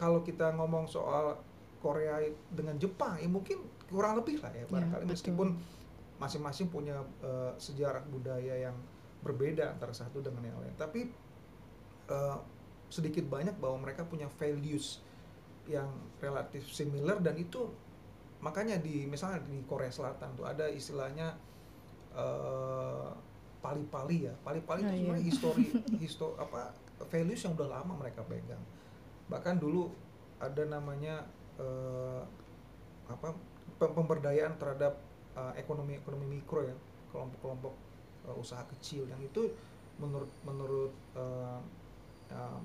kalau 0.00 0.24
kita 0.24 0.56
ngomong 0.56 0.88
soal 0.88 1.36
Korea 1.84 2.16
dengan 2.48 2.80
Jepang, 2.80 3.20
ya 3.20 3.28
mungkin 3.28 3.60
kurang 3.86 4.16
lebih 4.16 4.40
lah 4.40 4.50
ya 4.50 4.64
barangkali 4.66 5.04
betul. 5.04 5.12
meskipun 5.12 5.48
masing-masing 6.16 6.72
punya 6.72 6.96
eh, 7.20 7.52
sejarah 7.60 8.00
budaya 8.08 8.56
yang 8.56 8.76
berbeda 9.20 9.76
antara 9.76 9.92
satu 9.92 10.24
dengan 10.24 10.48
yang 10.48 10.56
lain. 10.56 10.72
Tapi 10.74 11.00
eh, 12.08 12.38
sedikit 12.88 13.28
banyak 13.28 13.60
bahwa 13.60 13.84
mereka 13.84 14.08
punya 14.08 14.26
values 14.40 15.04
yang 15.68 15.90
relatif 16.22 16.62
similar 16.70 17.18
dan 17.20 17.34
itu 17.36 17.66
makanya 18.38 18.78
di 18.78 19.04
misalnya 19.04 19.42
di 19.42 19.58
Korea 19.66 19.90
Selatan 19.90 20.32
tuh 20.38 20.46
ada 20.48 20.66
istilahnya 20.72 21.36
eh, 22.16 23.08
pali-pali 23.66 24.30
ya 24.30 24.34
pali-pali 24.46 24.80
Oh, 24.80 24.86
itu 24.86 24.94
iya. 24.94 24.98
sebenarnya 25.02 25.26
histori 25.34 25.64
histo 25.98 26.38
apa 26.38 26.70
values 27.10 27.42
yang 27.42 27.58
udah 27.58 27.68
lama 27.68 27.92
mereka 27.98 28.22
pegang 28.22 28.62
bahkan 29.26 29.58
dulu 29.58 29.90
ada 30.38 30.62
namanya 30.64 31.26
eh, 31.58 32.22
apa 33.10 33.34
pem- 33.76 33.94
pemberdayaan 33.94 34.54
terhadap 34.54 34.94
eh, 35.34 35.52
ekonomi 35.58 35.98
ekonomi 35.98 36.38
mikro 36.38 36.62
ya 36.62 36.76
kelompok-kelompok 37.10 37.74
eh, 38.30 38.36
usaha 38.38 38.62
kecil 38.70 39.10
yang 39.10 39.18
itu 39.18 39.50
menurut 39.98 40.30
menurut 40.46 40.92
eh, 41.18 41.58
eh, 42.30 42.60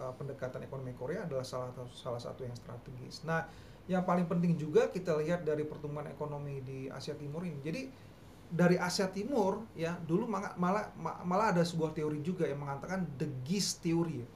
eh, 0.00 0.12
pendekatan 0.18 0.64
ekonomi 0.64 0.92
Korea 0.98 1.24
adalah 1.24 1.46
salah 1.46 1.70
satu 1.70 1.86
salah 1.92 2.20
satu 2.20 2.40
yang 2.42 2.56
strategis. 2.56 3.22
Nah, 3.22 3.44
yang 3.84 4.04
paling 4.04 4.28
penting 4.28 4.56
juga 4.56 4.88
kita 4.88 5.16
lihat 5.16 5.44
dari 5.44 5.64
pertumbuhan 5.64 6.08
ekonomi 6.08 6.60
di 6.60 6.88
Asia 6.88 7.12
Timur 7.14 7.44
ini. 7.44 7.60
Jadi 7.60 7.82
dari 8.48 8.80
Asia 8.80 9.08
Timur 9.12 9.64
ya 9.76 9.96
dulu 10.08 10.24
malah 10.24 10.56
malah, 10.96 11.52
ada 11.52 11.60
sebuah 11.60 11.92
teori 11.92 12.24
juga 12.24 12.48
yang 12.48 12.64
mengatakan 12.64 13.04
the 13.20 13.28
GIS 13.44 13.78
theory, 13.84 14.24
ya. 14.24 14.28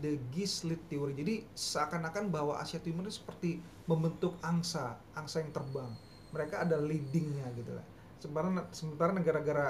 the 0.00 0.16
GIS 0.32 0.64
lead 0.64 0.80
theory. 0.88 1.12
Jadi 1.12 1.44
seakan-akan 1.52 2.32
bahwa 2.32 2.56
Asia 2.56 2.80
Timur 2.80 3.04
itu 3.04 3.20
seperti 3.20 3.60
membentuk 3.84 4.36
angsa, 4.40 4.96
angsa 5.12 5.44
yang 5.44 5.52
terbang. 5.52 5.92
Mereka 6.32 6.64
ada 6.64 6.80
leadingnya 6.80 7.46
gitu 7.58 7.76
lah. 7.76 7.84
Sementara 8.22 8.48
sementara 8.72 9.10
negara-negara 9.12 9.66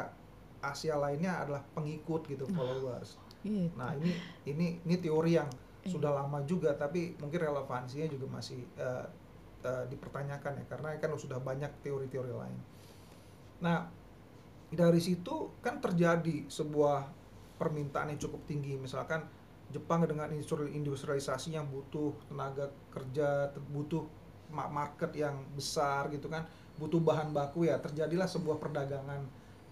Asia 0.60 0.94
lainnya 0.94 1.40
adalah 1.40 1.64
pengikut 1.72 2.28
gitu, 2.28 2.44
followers. 2.52 3.16
Gitu. 3.42 3.72
Nah 3.74 3.96
ini 3.96 4.12
ini 4.44 4.66
ini 4.84 4.96
teori 5.00 5.34
yang 5.40 5.48
Iya. 5.80 5.96
sudah 5.96 6.12
lama 6.12 6.44
juga 6.44 6.76
tapi 6.76 7.16
mungkin 7.16 7.40
relevansinya 7.40 8.04
juga 8.12 8.26
masih 8.28 8.60
eh, 8.76 9.06
uh, 9.64 9.84
dipertanyakan 9.88 10.60
ya 10.60 10.64
karena 10.68 10.88
kan 11.00 11.08
sudah 11.16 11.40
banyak 11.40 11.72
teori-teori 11.80 12.32
lain. 12.32 12.58
Nah 13.60 13.88
dari 14.70 15.00
situ 15.02 15.58
kan 15.60 15.82
terjadi 15.82 16.46
sebuah 16.46 17.10
permintaan 17.58 18.14
yang 18.14 18.20
cukup 18.22 18.46
tinggi 18.46 18.78
misalkan 18.78 19.26
Jepang 19.70 20.02
dengan 20.02 20.26
industrialisasi 20.34 21.54
yang 21.54 21.70
butuh 21.70 22.10
tenaga 22.26 22.74
kerja 22.90 23.54
butuh 23.70 24.02
market 24.50 25.14
yang 25.14 25.46
besar 25.54 26.10
gitu 26.10 26.26
kan 26.26 26.42
butuh 26.74 26.98
bahan 26.98 27.30
baku 27.30 27.70
ya 27.70 27.78
terjadilah 27.78 28.26
sebuah 28.26 28.58
perdagangan 28.58 29.22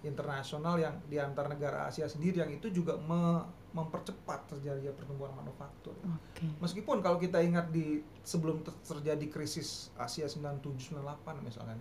internasional 0.07 0.79
yang 0.79 0.95
di 1.11 1.19
antar 1.19 1.51
negara 1.51 1.91
Asia 1.91 2.07
sendiri 2.07 2.39
yang 2.39 2.51
itu 2.51 2.71
juga 2.71 2.95
me 2.95 3.43
mempercepat 3.69 4.49
terjadinya 4.49 4.89
pertumbuhan 4.97 5.29
manufaktur. 5.37 5.93
Okay. 6.33 6.49
Meskipun 6.57 7.05
kalau 7.05 7.21
kita 7.21 7.37
ingat 7.37 7.69
di 7.69 8.01
sebelum 8.25 8.65
terjadi 8.65 9.29
krisis 9.29 9.93
Asia 9.93 10.25
97 10.25 10.89
98 10.89 11.45
misalnya. 11.45 11.77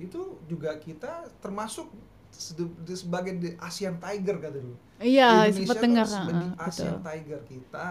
Itu 0.00 0.40
juga 0.48 0.80
kita 0.80 1.28
termasuk 1.44 1.92
sebagai 2.88 3.36
the 3.36 3.50
Asian 3.60 4.00
Tiger 4.00 4.40
kata 4.40 4.58
dulu. 4.58 4.76
Iya, 5.02 5.50
sempat 5.52 5.82
dengar. 5.82 6.06
Uh, 6.08 6.56
Asian 6.56 6.98
betul. 6.98 7.04
Tiger 7.04 7.40
kita, 7.44 7.86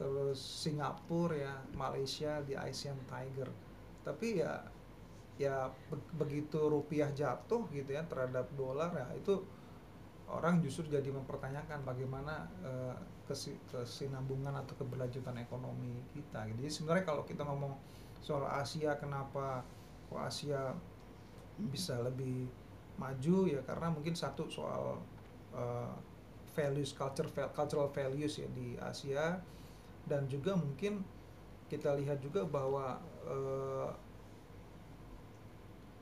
terus 0.00 0.38
Singapura 0.40 1.36
ya, 1.36 1.54
Malaysia 1.76 2.40
di 2.42 2.56
Asian 2.56 2.96
Tiger. 3.04 3.50
Tapi 4.02 4.40
ya 4.40 4.64
ya 5.34 5.66
begitu 6.14 6.70
rupiah 6.70 7.10
jatuh 7.10 7.66
gitu 7.74 7.90
ya 7.90 8.06
terhadap 8.06 8.46
dolar 8.54 8.94
ya 8.94 9.18
itu 9.18 9.42
orang 10.30 10.62
justru 10.62 10.86
jadi 10.86 11.10
mempertanyakan 11.10 11.82
bagaimana 11.82 12.46
uh, 12.62 12.94
kesinambungan 13.26 14.52
atau 14.52 14.76
keberlanjutan 14.76 15.36
ekonomi 15.40 16.00
kita. 16.12 16.44
Jadi 16.48 16.68
sebenarnya 16.68 17.04
kalau 17.04 17.22
kita 17.24 17.44
ngomong 17.44 17.72
soal 18.20 18.44
Asia 18.48 18.96
kenapa 18.96 19.64
kok 20.08 20.20
Asia 20.20 20.72
bisa 21.58 21.98
lebih 22.02 22.50
maju 22.98 23.50
ya 23.50 23.60
karena 23.66 23.90
mungkin 23.90 24.14
satu 24.14 24.46
soal 24.46 25.02
uh, 25.54 25.94
values 26.54 26.94
culture 26.94 27.26
cultural 27.50 27.90
values 27.90 28.38
ya 28.38 28.46
di 28.54 28.78
Asia 28.78 29.42
dan 30.06 30.30
juga 30.30 30.54
mungkin 30.54 31.02
kita 31.66 31.96
lihat 31.98 32.22
juga 32.22 32.46
bahwa 32.46 33.02
uh, 33.26 33.90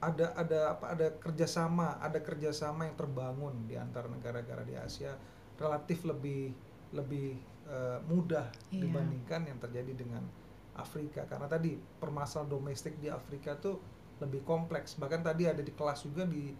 ada 0.02 0.34
ada 0.34 0.60
apa 0.76 0.84
ada 0.92 1.06
kerjasama 1.14 1.96
ada 2.02 2.18
kerjasama 2.18 2.90
yang 2.90 2.98
terbangun 2.98 3.54
di 3.70 3.78
antara 3.78 4.10
negara-negara 4.10 4.66
di 4.66 4.74
Asia 4.74 5.14
relatif 5.56 6.02
lebih 6.02 6.50
lebih 6.90 7.38
uh, 7.70 8.02
mudah 8.10 8.50
yeah. 8.74 8.82
dibandingkan 8.82 9.46
yang 9.46 9.58
terjadi 9.62 9.94
dengan 9.94 10.26
Afrika 10.74 11.24
karena 11.30 11.46
tadi 11.46 11.78
permasalahan 11.78 12.50
domestik 12.50 12.98
di 12.98 13.08
Afrika 13.08 13.54
tuh 13.54 13.78
lebih 14.22 14.46
kompleks 14.46 14.94
bahkan 14.96 15.20
tadi 15.20 15.50
ada 15.50 15.60
di 15.60 15.74
kelas 15.74 16.06
juga 16.06 16.22
di 16.22 16.54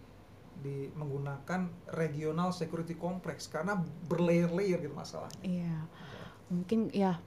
di 0.59 0.87
menggunakan 0.93 1.91
regional 1.97 2.53
security 2.53 2.93
complex 2.93 3.49
karena 3.49 3.79
berlayer-layer 4.05 4.77
gitu 4.85 4.93
masalahnya. 4.93 5.41
Iya. 5.41 5.77
Mungkin 6.53 6.93
ya. 6.93 7.17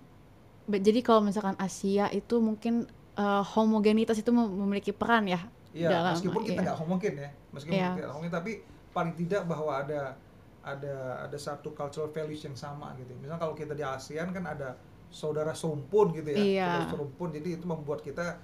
Jadi 0.67 1.01
kalau 1.03 1.23
misalkan 1.27 1.59
Asia 1.59 2.11
itu 2.11 2.39
mungkin 2.39 2.87
uh, 3.19 3.43
homogenitas 3.43 4.19
itu 4.19 4.31
memiliki 4.31 4.95
peran 4.95 5.27
ya. 5.27 5.43
Iya, 5.77 5.93
dalam, 5.93 6.13
meskipun 6.17 6.43
kita 6.43 6.53
iya. 6.57 6.65
nggak 6.65 6.79
iya. 6.79 6.83
homogen 6.89 7.15
ya, 7.21 7.31
meskipun 7.53 7.77
iya. 7.77 7.91
kita 7.93 8.09
homogen 8.09 8.33
tapi 8.33 8.53
paling 8.97 9.13
tidak 9.13 9.45
bahwa 9.45 9.73
ada 9.77 10.17
ada 10.65 11.29
ada 11.29 11.37
satu 11.37 11.77
cultural 11.77 12.09
values 12.09 12.41
yang 12.49 12.57
sama 12.57 12.97
gitu. 12.97 13.13
Misalnya 13.21 13.45
kalau 13.45 13.53
kita 13.53 13.77
di 13.77 13.85
ASEAN 13.85 14.33
kan 14.33 14.49
ada 14.49 14.81
saudara 15.13 15.53
serumpun 15.53 16.17
gitu 16.17 16.33
ya, 16.33 16.39
iya. 16.41 16.65
saudara 16.65 16.89
serumpun. 16.97 17.29
Jadi 17.37 17.49
itu 17.61 17.65
membuat 17.69 18.01
kita 18.01 18.41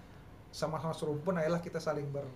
sama-sama 0.52 0.92
serumpun 0.92 1.40
adalah 1.40 1.58
kita 1.58 1.80
saling 1.80 2.06
ber 2.12 2.28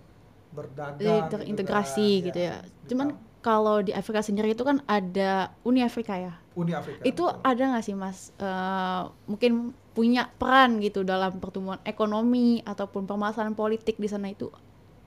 berdagang 0.51 1.29
terintegrasi 1.29 2.25
gitu, 2.25 2.25
kan, 2.25 2.27
gitu 2.33 2.39
ya. 2.39 2.55
ya. 2.65 2.87
Cuman 2.89 3.07
kalau 3.45 3.79
di 3.85 3.93
Afrika 3.93 4.25
sendiri 4.25 4.57
itu 4.57 4.65
kan 4.65 4.81
ada 4.89 5.53
Uni 5.61 5.85
Afrika 5.85 6.17
ya. 6.17 6.33
Uni 6.57 6.73
Afrika. 6.73 7.05
Itu 7.05 7.29
betul. 7.29 7.45
ada 7.45 7.63
nggak 7.71 7.83
sih 7.85 7.95
Mas 7.95 8.33
uh, 8.41 9.13
mungkin 9.29 9.77
punya 9.93 10.33
peran 10.35 10.81
gitu 10.81 11.05
dalam 11.05 11.37
pertumbuhan 11.37 11.79
ekonomi 11.85 12.65
ataupun 12.65 13.05
permasalahan 13.05 13.53
politik 13.53 13.97
di 14.01 14.09
sana 14.09 14.29
itu 14.29 14.49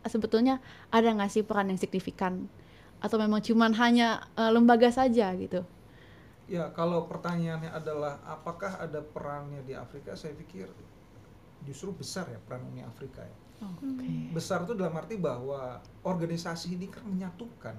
sebetulnya 0.08 0.64
ada 0.88 1.12
nggak 1.12 1.28
sih 1.28 1.44
peran 1.44 1.68
yang 1.68 1.76
signifikan 1.76 2.48
atau 3.00 3.16
memang 3.20 3.44
cuman 3.44 3.72
hanya 3.76 4.24
uh, 4.36 4.48
lembaga 4.52 4.88
saja 4.92 5.32
gitu? 5.36 5.64
Ya, 6.50 6.68
kalau 6.74 7.06
pertanyaannya 7.06 7.70
adalah 7.70 8.18
apakah 8.26 8.76
ada 8.76 9.00
perannya 9.00 9.62
di 9.64 9.72
Afrika, 9.72 10.18
saya 10.18 10.34
pikir 10.34 10.66
justru 11.68 11.92
besar 11.92 12.28
ya 12.28 12.40
peran 12.40 12.64
Uni 12.68 12.80
Afrika 12.84 13.24
ya 13.24 13.36
Okay. 13.60 14.32
Besar 14.32 14.64
itu 14.64 14.72
dalam 14.72 14.96
arti 14.96 15.20
bahwa 15.20 15.84
organisasi 16.00 16.80
ini 16.80 16.88
kan 16.88 17.04
menyatukan 17.04 17.76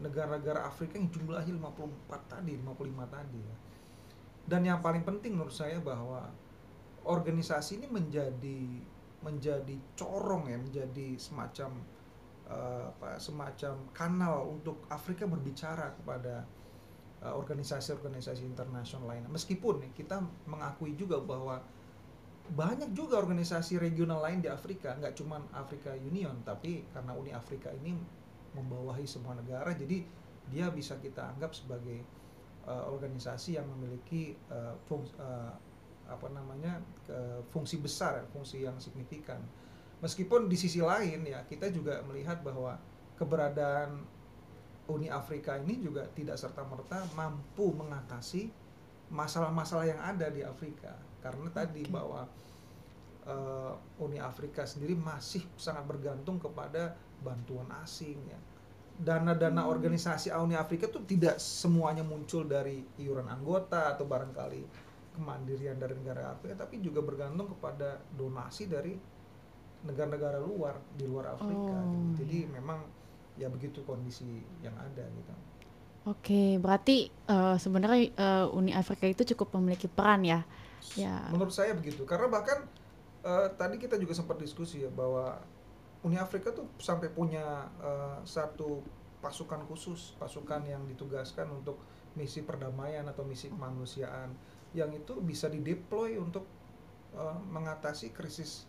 negara-negara 0.00 0.68
Afrika 0.68 1.00
yang 1.00 1.08
jumlahnya 1.08 1.56
54 1.56 2.20
tadi, 2.28 2.52
55 2.60 3.08
tadi 3.08 3.40
ya. 3.40 3.56
Dan 4.44 4.68
yang 4.68 4.84
paling 4.84 5.00
penting 5.00 5.36
menurut 5.36 5.56
saya 5.56 5.80
bahwa 5.80 6.28
organisasi 7.08 7.80
ini 7.80 7.88
menjadi 7.88 8.60
menjadi 9.24 9.76
corong 9.96 10.52
ya, 10.52 10.60
menjadi 10.60 11.16
semacam 11.16 11.80
uh, 12.48 12.92
apa 12.92 13.16
semacam 13.16 13.80
kanal 13.96 14.52
untuk 14.52 14.84
Afrika 14.92 15.24
berbicara 15.24 15.96
kepada 15.96 16.44
eh, 17.24 17.32
organisasi-organisasi 17.32 18.44
uh, 18.44 18.48
internasional 18.52 19.16
lain. 19.16 19.28
Meskipun 19.32 19.80
kita 19.96 20.20
mengakui 20.44 20.92
juga 20.96 21.20
bahwa 21.20 21.60
banyak 22.50 22.90
juga 22.98 23.22
organisasi 23.22 23.78
regional 23.78 24.26
lain 24.26 24.42
di 24.42 24.50
Afrika, 24.50 24.98
nggak 24.98 25.14
cuma 25.14 25.38
Afrika 25.54 25.94
Union, 25.94 26.34
tapi 26.42 26.82
karena 26.90 27.14
Uni 27.14 27.30
Afrika 27.30 27.70
ini 27.70 27.94
membawahi 28.58 29.06
semua 29.06 29.38
negara, 29.38 29.70
jadi 29.70 30.02
dia 30.50 30.66
bisa 30.74 30.98
kita 30.98 31.30
anggap 31.30 31.54
sebagai 31.54 32.02
uh, 32.66 32.90
organisasi 32.90 33.54
yang 33.54 33.70
memiliki 33.78 34.34
uh, 34.50 34.74
fungsi, 34.90 35.14
uh, 35.22 35.54
apa 36.10 36.26
namanya 36.34 36.82
uh, 37.06 37.38
fungsi 37.54 37.78
besar, 37.78 38.26
fungsi 38.34 38.66
yang 38.66 38.74
signifikan. 38.82 39.38
Meskipun 40.02 40.50
di 40.50 40.58
sisi 40.58 40.82
lain 40.82 41.22
ya 41.22 41.46
kita 41.46 41.70
juga 41.70 42.02
melihat 42.02 42.42
bahwa 42.42 42.74
keberadaan 43.14 44.02
Uni 44.90 45.06
Afrika 45.06 45.54
ini 45.54 45.78
juga 45.78 46.02
tidak 46.18 46.34
serta 46.34 46.66
merta 46.66 47.06
mampu 47.14 47.70
mengatasi 47.78 48.50
masalah-masalah 49.06 49.86
yang 49.86 50.00
ada 50.02 50.26
di 50.34 50.42
Afrika 50.42 51.09
karena 51.20 51.48
tadi 51.52 51.84
okay. 51.84 51.92
bahwa 51.92 52.26
uh, 53.28 53.74
Uni 54.00 54.18
Afrika 54.20 54.64
sendiri 54.64 54.96
masih 54.96 55.44
sangat 55.60 55.84
bergantung 55.84 56.40
kepada 56.40 56.96
bantuan 57.20 57.68
asing 57.84 58.16
ya 58.28 58.40
dana-dana 59.00 59.64
hmm. 59.64 59.72
organisasi 59.72 60.28
Uni 60.36 60.56
Afrika 60.56 60.84
itu 60.84 61.00
tidak 61.08 61.40
semuanya 61.40 62.04
muncul 62.04 62.44
dari 62.44 62.84
iuran 63.00 63.32
anggota 63.32 63.96
atau 63.96 64.04
barangkali 64.04 64.60
kemandirian 65.16 65.80
dari 65.80 65.96
negara 65.96 66.36
Afrika 66.36 66.68
tapi 66.68 66.84
juga 66.84 67.00
bergantung 67.00 67.48
kepada 67.56 67.96
donasi 68.12 68.68
dari 68.68 68.92
negara-negara 69.80 70.36
luar 70.44 70.76
di 70.92 71.08
luar 71.08 71.32
Afrika 71.32 71.72
oh, 71.80 71.88
gitu. 71.88 72.24
jadi 72.24 72.36
iya. 72.44 72.52
memang 72.60 72.80
ya 73.40 73.48
begitu 73.48 73.80
kondisi 73.88 74.44
yang 74.60 74.76
ada 74.76 75.08
gitu 75.08 75.32
Oke, 76.08 76.56
berarti 76.56 77.12
uh, 77.28 77.60
sebenarnya 77.60 78.08
uh, 78.16 78.56
Uni 78.56 78.72
Afrika 78.72 79.04
itu 79.04 79.22
cukup 79.34 79.60
memiliki 79.60 79.84
peran 79.84 80.24
ya 80.24 80.42
Ya. 80.96 81.28
Menurut 81.30 81.52
saya 81.52 81.76
begitu. 81.76 82.02
Karena 82.08 82.26
bahkan 82.32 82.64
uh, 83.22 83.46
tadi 83.54 83.76
kita 83.76 84.00
juga 84.00 84.16
sempat 84.16 84.40
diskusi 84.40 84.82
ya 84.82 84.90
bahwa 84.90 85.38
Uni 86.00 86.16
Afrika 86.16 86.50
tuh 86.56 86.64
sampai 86.80 87.12
punya 87.12 87.68
uh, 87.84 88.18
satu 88.24 88.80
pasukan 89.20 89.68
khusus, 89.68 90.16
pasukan 90.16 90.64
yang 90.64 90.80
ditugaskan 90.88 91.52
untuk 91.52 91.76
misi 92.16 92.40
perdamaian 92.40 93.04
atau 93.04 93.22
misi 93.22 93.52
kemanusiaan 93.52 94.32
yang 94.72 94.88
itu 94.96 95.20
bisa 95.20 95.52
dideploy 95.52 96.16
untuk 96.16 96.48
uh, 97.12 97.36
mengatasi 97.52 98.16
krisis 98.16 98.64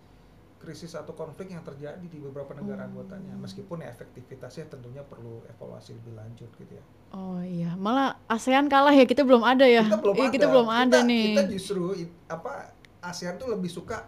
krisis 0.61 0.93
atau 0.93 1.17
konflik 1.17 1.49
yang 1.49 1.65
terjadi 1.65 2.05
di 2.05 2.21
beberapa 2.21 2.53
negara 2.53 2.85
hmm. 2.85 2.89
anggotanya 2.93 3.33
meskipun 3.41 3.81
ya 3.81 3.89
efektivitasnya 3.89 4.69
tentunya 4.69 5.01
perlu 5.01 5.41
evaluasi 5.49 5.97
lebih 5.97 6.13
lanjut 6.13 6.49
gitu 6.55 6.73
ya. 6.77 6.83
Oh 7.11 7.41
iya, 7.41 7.73
malah 7.75 8.21
ASEAN 8.29 8.69
kalah 8.69 8.93
ya 8.93 9.09
kita 9.09 9.25
belum 9.25 9.41
ada 9.41 9.65
ya. 9.65 9.83
Kita 9.83 9.99
belum 9.99 10.15
iya, 10.15 10.23
ada. 10.23 10.33
Kita 10.37 10.45
belum 10.47 10.69
ada 10.69 10.99
kita, 11.01 11.09
nih. 11.09 11.27
Kita 11.33 11.45
justru 11.49 11.83
apa 12.29 12.53
ASEAN 13.01 13.41
tuh 13.41 13.49
lebih 13.49 13.67
suka 13.73 14.05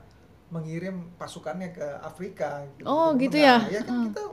mengirim 0.54 1.12
pasukannya 1.18 1.74
ke 1.74 1.88
Afrika. 2.06 2.64
Gitu, 2.78 2.86
oh 2.86 3.12
gitu 3.18 3.36
ya. 3.42 3.66
Ya 3.68 3.82
kan 3.82 3.98
hmm. 3.98 4.06
kita 4.14 4.24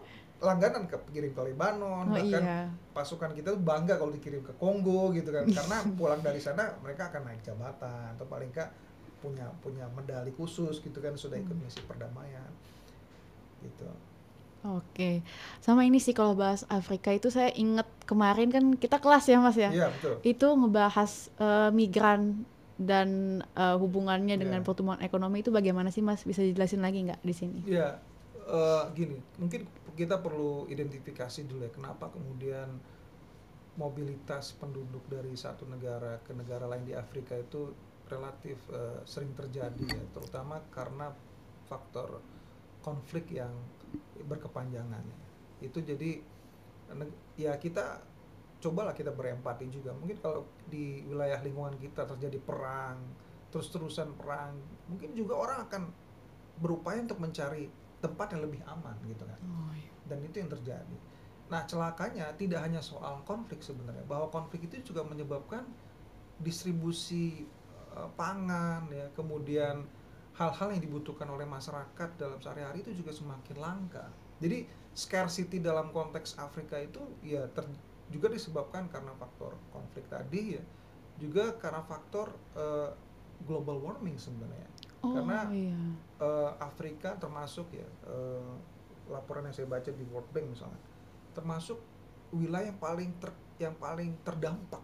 langganan 0.41 0.89
ke 0.89 0.97
kirim 1.13 1.33
ke 1.37 1.43
Lebanon 1.53 2.09
oh, 2.09 2.17
bahkan 2.17 2.43
iya. 2.43 2.61
pasukan 2.97 3.37
kita 3.37 3.53
tuh 3.53 3.61
bangga 3.61 4.01
kalau 4.01 4.09
dikirim 4.09 4.41
ke 4.41 4.57
Kongo 4.57 5.13
gitu 5.13 5.29
kan 5.29 5.45
karena 5.61 5.77
pulang 5.95 6.21
dari 6.25 6.41
sana 6.41 6.81
mereka 6.81 7.13
akan 7.13 7.29
naik 7.29 7.45
jabatan 7.45 8.17
atau 8.17 8.25
paling 8.25 8.49
enggak 8.49 8.73
punya 9.21 9.47
punya 9.61 9.87
medali 9.93 10.33
khusus 10.35 10.81
gitu 10.81 10.99
kan 10.99 11.15
sudah 11.15 11.37
ikut 11.37 11.55
hmm. 11.55 11.65
misi 11.65 11.81
perdamaian 11.85 12.51
gitu. 13.61 13.89
Oke, 14.61 15.25
sama 15.65 15.89
ini 15.89 15.97
sih 15.97 16.13
kalau 16.13 16.37
bahas 16.37 16.69
Afrika 16.69 17.09
itu 17.17 17.33
saya 17.33 17.49
inget 17.57 17.89
kemarin 18.05 18.53
kan 18.53 18.77
kita 18.77 19.01
kelas 19.01 19.25
ya 19.25 19.41
mas 19.41 19.57
ya. 19.57 19.73
Iya 19.73 19.89
betul. 19.89 20.21
Itu 20.21 20.53
ngebahas 20.53 21.33
uh, 21.41 21.73
migran 21.73 22.45
dan 22.81 23.41
uh, 23.57 23.77
hubungannya 23.77 24.41
dengan 24.41 24.65
Iya. 24.65 24.67
pertumbuhan 24.67 25.05
ekonomi 25.05 25.45
itu 25.45 25.53
bagaimana 25.53 25.93
sih 25.93 26.01
Mas? 26.01 26.25
Bisa 26.25 26.41
dijelasin 26.41 26.81
lagi 26.81 27.05
nggak 27.05 27.21
di 27.21 27.35
sini? 27.37 27.61
Ya, 27.69 28.01
eh, 28.49 28.83
gini, 28.97 29.21
mungkin 29.37 29.69
kita 29.93 30.17
perlu 30.25 30.65
identifikasi 30.73 31.45
dulu 31.45 31.69
ya, 31.69 31.73
kenapa 31.77 32.09
kemudian 32.09 32.81
mobilitas 33.77 34.57
penduduk 34.57 35.05
dari 35.13 35.37
satu 35.37 35.69
negara 35.69 36.25
ke 36.25 36.33
negara 36.33 36.65
lain 36.65 36.89
di 36.89 36.97
Afrika 36.97 37.37
itu 37.37 37.77
relatif 38.11 38.59
eh, 38.75 39.01
sering 39.07 39.33
terjadi 39.39 39.87
ya, 39.87 40.05
terutama 40.11 40.59
karena 40.75 41.15
faktor 41.71 42.19
konflik 42.83 43.31
yang 43.31 43.55
berkepanjangan. 44.27 45.03
Itu 45.63 45.81
jadi 45.81 46.21
ya 47.39 47.55
kita 47.57 48.03
cobalah 48.61 48.93
kita 48.93 49.15
berempati 49.15 49.71
juga. 49.71 49.95
Mungkin 49.95 50.19
kalau 50.19 50.45
di 50.67 51.07
wilayah 51.07 51.39
lingkungan 51.41 51.79
kita 51.79 52.05
terjadi 52.05 52.43
perang, 52.43 52.99
terus-terusan 53.55 54.19
perang, 54.19 54.59
mungkin 54.91 55.15
juga 55.15 55.39
orang 55.39 55.59
akan 55.71 55.83
berupaya 56.61 57.01
untuk 57.01 57.23
mencari 57.23 57.73
tempat 58.01 58.33
yang 58.37 58.43
lebih 58.49 58.61
aman 58.65 58.97
gitu 59.09 59.25
kan 59.29 59.37
Oh, 59.45 59.73
iya. 59.77 59.93
dan 60.09 60.19
itu 60.25 60.41
yang 60.41 60.51
terjadi 60.53 60.97
nah 61.51 61.67
celakanya 61.67 62.31
tidak 62.39 62.63
hanya 62.63 62.79
soal 62.81 63.21
konflik 63.27 63.59
sebenarnya 63.61 64.07
bahwa 64.07 64.31
konflik 64.31 64.71
itu 64.71 64.93
juga 64.93 65.03
menyebabkan 65.03 65.67
distribusi 66.39 67.45
pangan 68.15 68.87
ya. 68.91 69.07
Kemudian 69.13 69.85
hal-hal 70.37 70.69
yang 70.73 70.83
dibutuhkan 70.83 71.29
oleh 71.29 71.45
masyarakat 71.45 72.09
dalam 72.17 72.39
sehari-hari 72.41 72.81
itu 72.81 72.93
juga 72.95 73.13
semakin 73.13 73.57
langka. 73.59 74.07
Jadi 74.41 74.65
scarcity 74.97 75.61
dalam 75.61 75.93
konteks 75.93 76.41
Afrika 76.41 76.81
itu 76.81 77.01
ya 77.21 77.47
ter- 77.53 77.69
juga 78.11 78.27
disebabkan 78.33 78.91
karena 78.91 79.15
faktor 79.15 79.55
konflik 79.71 80.09
tadi 80.09 80.57
ya. 80.59 80.65
Juga 81.21 81.55
karena 81.61 81.85
faktor 81.85 82.33
eh, 82.57 82.91
global 83.45 83.81
warming 83.81 84.17
sebenarnya. 84.17 84.69
Oh, 85.01 85.17
Karena- 85.17 85.49
iya. 85.49 85.77
eh, 86.21 86.51
Afrika 86.61 87.17
termasuk 87.17 87.73
ya 87.73 87.89
eh, 88.05 88.53
laporan 89.09 89.49
yang 89.49 89.55
saya 89.57 89.67
baca 89.67 89.91
di 89.91 90.05
World 90.07 90.31
Bank 90.31 90.47
misalnya 90.55 90.79
termasuk 91.31 91.79
wilayah 92.31 92.71
yang 92.71 92.79
paling 92.79 93.11
ter, 93.19 93.31
yang 93.59 93.75
paling 93.75 94.15
terdampak 94.23 94.83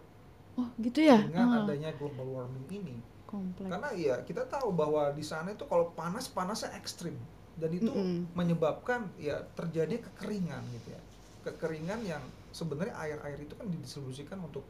Oh, 0.57 0.67
gitu 0.81 0.99
ya? 1.05 1.21
dengan 1.21 1.47
Ah, 1.53 1.63
adanya 1.63 1.93
global 1.93 2.25
warming 2.27 2.65
ini 2.71 2.95
kompleks. 3.29 3.69
karena 3.69 3.89
ya 3.93 4.15
kita 4.25 4.43
tahu 4.49 4.73
bahwa 4.73 5.13
di 5.13 5.21
sana 5.21 5.53
itu 5.53 5.63
kalau 5.67 5.93
panas 5.93 6.25
panasnya 6.27 6.73
ekstrim 6.73 7.13
dan 7.61 7.69
itu 7.73 7.89
Mm-mm. 7.89 8.25
menyebabkan 8.33 9.09
ya 9.17 9.37
terjadi 9.53 10.01
kekeringan 10.01 10.63
gitu 10.73 10.93
ya 10.93 11.01
kekeringan 11.43 12.01
yang 12.03 12.23
sebenarnya 12.51 12.95
air-air 12.97 13.37
itu 13.39 13.53
kan 13.53 13.67
didistribusikan 13.69 14.39
untuk 14.41 14.65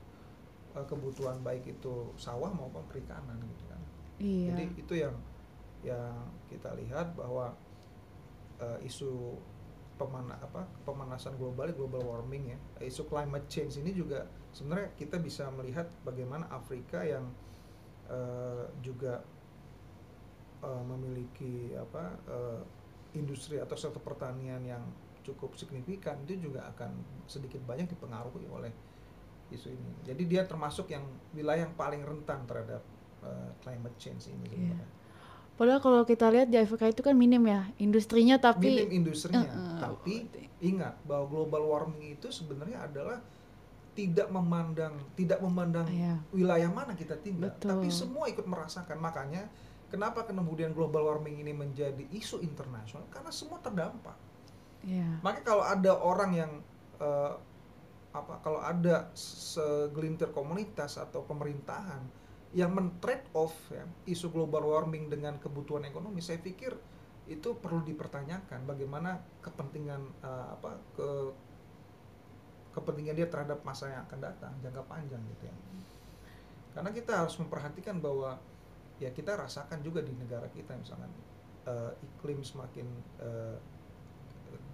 eh, 0.76 0.86
kebutuhan 0.86 1.40
baik 1.40 1.64
itu 1.68 1.94
sawah 2.18 2.52
maupun 2.52 2.84
perikanan 2.92 3.38
gitu 3.40 3.66
kan 3.72 3.82
Iya. 4.18 4.50
jadi 4.52 4.64
itu 4.76 4.94
yang 4.98 5.16
yang 5.86 6.16
kita 6.50 6.74
lihat 6.76 7.14
bahwa 7.14 7.54
eh, 8.60 8.80
isu 8.84 9.38
pemana 9.98 10.38
apa 10.38 10.64
pemanasan 10.86 11.36
global 11.36 11.74
global 11.74 12.06
warming 12.06 12.54
ya 12.54 12.58
isu 12.86 13.10
climate 13.10 13.50
change 13.50 13.82
ini 13.82 13.92
juga 13.92 14.30
sebenarnya 14.54 14.94
kita 14.94 15.18
bisa 15.18 15.50
melihat 15.50 15.90
bagaimana 16.06 16.46
Afrika 16.54 17.02
yang 17.02 17.26
eh, 18.08 18.66
juga 18.86 19.26
eh, 20.62 20.84
memiliki 20.86 21.74
apa 21.74 22.04
eh, 22.30 22.62
industri 23.18 23.58
atau 23.58 23.74
sektor 23.74 24.00
pertanian 24.06 24.62
yang 24.62 24.84
cukup 25.26 25.60
signifikan 25.60 26.24
itu 26.24 26.48
juga 26.48 26.64
akan 26.72 26.96
sedikit 27.28 27.60
banyak 27.68 27.92
dipengaruhi 27.92 28.48
oleh 28.48 28.72
isu 29.52 29.76
ini. 29.76 29.92
Jadi 30.08 30.24
dia 30.28 30.44
termasuk 30.48 30.92
yang 30.92 31.04
wilayah 31.36 31.68
yang 31.68 31.76
paling 31.76 32.04
rentan 32.04 32.48
terhadap 32.48 32.84
eh, 33.24 33.52
climate 33.60 33.98
change 34.00 34.32
ini. 34.32 34.72
Iya. 34.72 34.76
sebenarnya. 34.78 34.88
Padahal 35.58 35.82
kalau 35.82 36.02
kita 36.06 36.30
lihat 36.30 36.48
di 36.54 36.58
Afrika 36.62 36.86
itu 36.86 37.02
kan 37.02 37.18
minim 37.18 37.42
ya 37.50 37.66
industrinya 37.82 38.38
tapi 38.38 38.78
Minim 38.78 39.02
industrinya, 39.04 39.42
Eh, 39.42 39.58
eh, 39.58 39.78
tapi 39.82 40.16
ingat 40.62 41.02
bahwa 41.04 41.26
global 41.26 41.66
warming 41.66 42.14
itu 42.14 42.30
sebenarnya 42.30 42.86
adalah 42.86 43.18
tidak 43.98 44.30
memandang 44.30 44.94
tidak 45.18 45.42
memandang 45.42 45.90
Iya. 45.90 46.22
wilayah 46.30 46.70
mana 46.70 46.94
kita 46.94 47.18
tinggal, 47.18 47.50
Betul. 47.50 47.74
tapi 47.74 47.90
semua 47.90 48.30
ikut 48.30 48.46
merasakan. 48.46 49.02
Makanya 49.02 49.50
kenapa 49.90 50.22
kemudian 50.30 50.78
global 50.78 51.10
warming 51.10 51.42
ini 51.42 51.58
menjadi 51.58 52.06
isu 52.14 52.46
internasional 52.46 53.10
karena 53.10 53.34
semua 53.34 53.58
terdampak. 53.58 54.14
Iya. 54.86 55.18
Makanya 55.26 55.46
kalau 55.46 55.66
ada 55.66 55.92
orang 55.98 56.32
yang 56.38 56.52
eh, 57.02 57.34
apa 58.14 58.34
kalau 58.46 58.62
ada 58.62 59.10
segelintir 59.18 60.30
komunitas 60.34 60.98
atau 60.98 61.26
pemerintahan 61.26 62.02
yang 62.56 62.72
men-trade 62.72 63.28
off 63.36 63.56
ya, 63.68 63.84
isu 64.08 64.32
global 64.32 64.64
warming 64.68 65.12
dengan 65.12 65.36
kebutuhan 65.42 65.84
ekonomi, 65.84 66.24
saya 66.24 66.40
pikir 66.40 66.76
itu 67.28 67.60
perlu 67.60 67.84
dipertanyakan 67.84 68.64
bagaimana 68.64 69.20
kepentingan 69.44 70.00
eh, 70.24 70.48
apa 70.56 70.80
ke 70.96 71.10
kepentingan 72.72 73.18
dia 73.18 73.28
terhadap 73.28 73.60
masa 73.68 73.92
yang 73.92 74.06
akan 74.08 74.20
datang 74.22 74.54
jangka 74.64 74.84
panjang 74.88 75.20
gitu 75.36 75.44
ya. 75.50 75.56
Karena 76.78 76.94
kita 76.94 77.26
harus 77.26 77.36
memperhatikan 77.42 77.98
bahwa 78.00 78.38
ya 79.02 79.10
kita 79.12 79.34
rasakan 79.34 79.82
juga 79.82 80.06
di 80.06 80.14
negara 80.14 80.48
kita 80.54 80.78
misalkan 80.78 81.12
eh, 81.68 81.92
iklim 82.00 82.46
semakin 82.46 82.88
eh, 83.20 83.58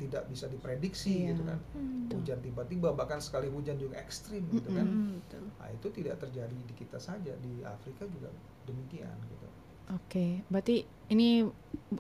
tidak 0.04 0.28
bisa 0.28 0.46
diprediksi 0.46 1.24
Iya. 1.24 1.32
gitu 1.32 1.44
kan 1.46 1.60
Hmm. 1.72 2.12
Hujan 2.14 2.40
tiba-tiba 2.40 2.92
bahkan 2.92 3.18
sekali 3.18 3.48
hujan 3.48 3.76
juga 3.76 3.98
ekstrim 3.98 4.44
gitu 4.50 4.70
kan 4.70 4.84
Mm-mm. 4.84 5.18
betul. 5.24 5.44
nah 5.56 5.68
itu 5.68 5.88
tidak 5.94 6.16
terjadi 6.20 6.54
di 6.54 6.74
kita 6.74 7.00
saja 7.00 7.34
di 7.38 7.64
Afrika 7.64 8.04
juga 8.06 8.28
demikian 8.64 9.16
gitu 9.28 9.48
Oke, 9.92 10.40
berarti 10.48 10.88
ini 11.12 11.44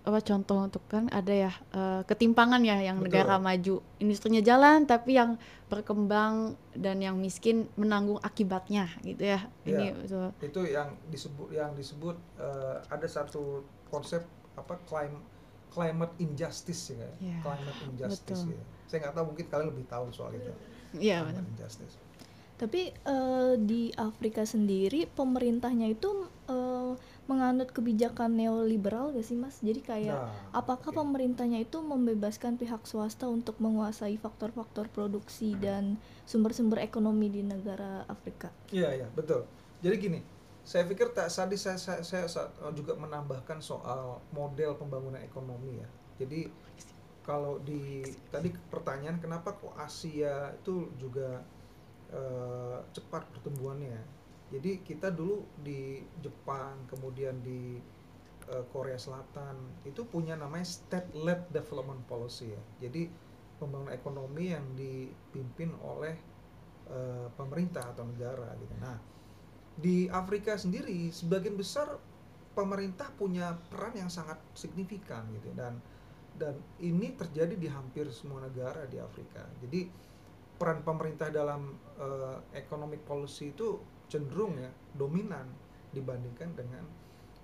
apa 0.08 0.24
contoh 0.24 0.64
untuk 0.64 0.88
kan 0.88 1.12
ada 1.12 1.30
ya 1.30 1.52
eh, 1.70 2.02
ketimpangan 2.04 2.64
ya 2.64 2.80
yang 2.80 2.98
Betul. 2.98 3.12
negara 3.12 3.36
maju 3.38 3.76
industrinya 4.00 4.40
jalan 4.40 4.88
tapi 4.88 5.20
yang 5.20 5.36
berkembang 5.68 6.56
dan 6.72 7.04
yang 7.04 7.20
miskin 7.20 7.68
menanggung 7.76 8.24
akibatnya 8.24 8.88
gitu 9.02 9.28
ya. 9.28 9.44
Ini 9.68 9.84
Iya. 9.84 9.94
betul. 10.00 10.28
itu 10.40 10.62
yang 10.72 10.90
disebut 11.12 11.48
yang 11.52 11.72
disebut 11.76 12.16
eh, 12.40 12.78
ada 12.88 13.06
satu 13.06 13.68
konsep 13.90 14.24
apa 14.56 14.80
clim 14.86 15.20
climate 15.74 16.14
injustice 16.26 16.84
ya. 16.94 17.10
Iya, 17.20 17.38
climate 17.44 17.80
injustice 17.90 18.42
betul. 18.46 18.56
ya 18.58 18.64
saya 18.90 18.98
nggak 19.04 19.16
tahu 19.18 19.26
mungkin 19.34 19.46
kalian 19.52 19.68
lebih 19.74 19.86
tahu 19.90 20.06
soal 20.14 20.32
itu 20.38 20.52
Iya, 20.94 21.26
betul. 21.26 21.44
injustice 21.54 21.96
Tapi 22.62 22.82
eh, 22.94 23.54
di 23.60 23.82
Afrika 23.98 24.46
sendiri 24.46 25.10
pemerintahnya 25.20 25.88
itu 25.90 26.10
eh, 26.48 26.92
menganut 27.28 27.70
kebijakan 27.76 28.38
neoliberal 28.40 29.06
gak 29.16 29.26
sih 29.26 29.36
Mas? 29.36 29.58
Jadi 29.60 29.82
kayak 29.84 30.22
Nah, 30.22 30.32
apakah 30.54 30.92
oke. 30.94 31.00
pemerintahnya 31.02 31.60
itu 31.66 31.78
membebaskan 31.82 32.56
pihak 32.62 32.86
swasta 32.86 33.26
untuk 33.28 33.58
menguasai 33.60 34.16
faktor-faktor 34.22 34.86
produksi 34.96 35.58
dan 35.58 35.98
sumber-sumber 36.30 36.80
ekonomi 36.80 37.28
di 37.34 37.42
negara 37.44 38.06
Afrika? 38.08 38.54
Iya 38.72 38.90
iya 38.98 39.08
betul. 39.18 39.42
Jadi 39.84 39.96
gini, 40.00 40.20
saya 40.64 40.88
pikir 40.88 41.12
tak 41.12 41.28
tadi 41.28 41.60
saya, 41.60 41.76
saya, 41.76 42.00
saya 42.02 42.26
sa- 42.32 42.52
juga 42.72 42.96
menambahkan 42.96 43.60
soal 43.60 44.24
model 44.32 44.80
pembangunan 44.80 45.20
ekonomi 45.20 45.84
ya. 45.84 45.90
Jadi 46.24 46.48
kalau 47.24 47.60
di 47.64 48.04
tadi 48.32 48.52
pertanyaan 48.72 49.20
kenapa 49.20 49.56
kok 49.56 49.76
Asia 49.76 50.56
itu 50.56 50.92
juga 50.96 51.44
eh, 52.12 52.80
cepat 52.96 53.28
pertumbuhannya? 53.36 54.00
Jadi 54.52 54.86
kita 54.86 55.10
dulu 55.12 55.44
di 55.60 56.04
Jepang, 56.24 56.88
kemudian 56.88 57.44
di 57.44 57.80
eh, 58.48 58.66
Korea 58.72 58.96
Selatan 59.00 59.84
itu 59.84 60.08
punya 60.08 60.40
namanya 60.40 60.64
state-led 60.64 61.52
development 61.52 62.08
policy 62.08 62.56
ya. 62.56 62.64
Jadi 62.88 63.12
pembangunan 63.60 63.92
ekonomi 63.96 64.52
yang 64.56 64.64
dipimpin 64.80 65.76
oleh 65.84 66.16
eh, 66.88 67.28
pemerintah 67.36 67.84
atau 67.92 68.08
negara 68.08 68.56
gitu. 68.60 68.76
Nah, 68.80 69.13
di 69.74 70.06
Afrika 70.10 70.54
sendiri 70.54 71.10
sebagian 71.10 71.58
besar 71.58 71.98
pemerintah 72.54 73.10
punya 73.18 73.58
peran 73.74 73.98
yang 73.98 74.10
sangat 74.14 74.38
signifikan 74.54 75.26
gitu 75.34 75.50
dan 75.58 75.82
dan 76.38 76.58
ini 76.82 77.14
terjadi 77.14 77.54
di 77.58 77.70
hampir 77.70 78.10
semua 78.10 78.42
negara 78.42 78.90
di 78.90 78.98
Afrika. 78.98 79.46
Jadi 79.62 79.86
peran 80.58 80.82
pemerintah 80.82 81.30
dalam 81.30 81.78
eh, 81.98 82.38
economic 82.58 83.06
policy 83.06 83.54
itu 83.54 83.78
cenderung 84.10 84.58
ya 84.58 84.70
dominan 84.98 85.46
dibandingkan 85.94 86.58
dengan 86.58 86.86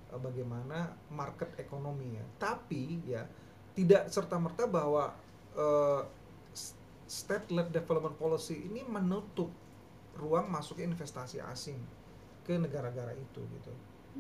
eh, 0.10 0.18
bagaimana 0.18 0.94
market 1.14 1.54
ekonomi 1.62 2.18
ya. 2.18 2.26
Tapi 2.42 2.84
ya 3.06 3.24
tidak 3.78 4.10
serta 4.10 4.42
merta 4.42 4.66
bahwa 4.66 5.14
eh, 5.54 6.02
state-led 7.10 7.70
development 7.74 8.18
policy 8.18 8.70
ini 8.70 8.86
menutup 8.86 9.50
ruang 10.18 10.50
masuknya 10.50 10.90
investasi 10.94 11.42
asing 11.42 11.78
ke 12.50 12.58
negara-negara 12.58 13.14
itu 13.14 13.46
gitu. 13.54 13.72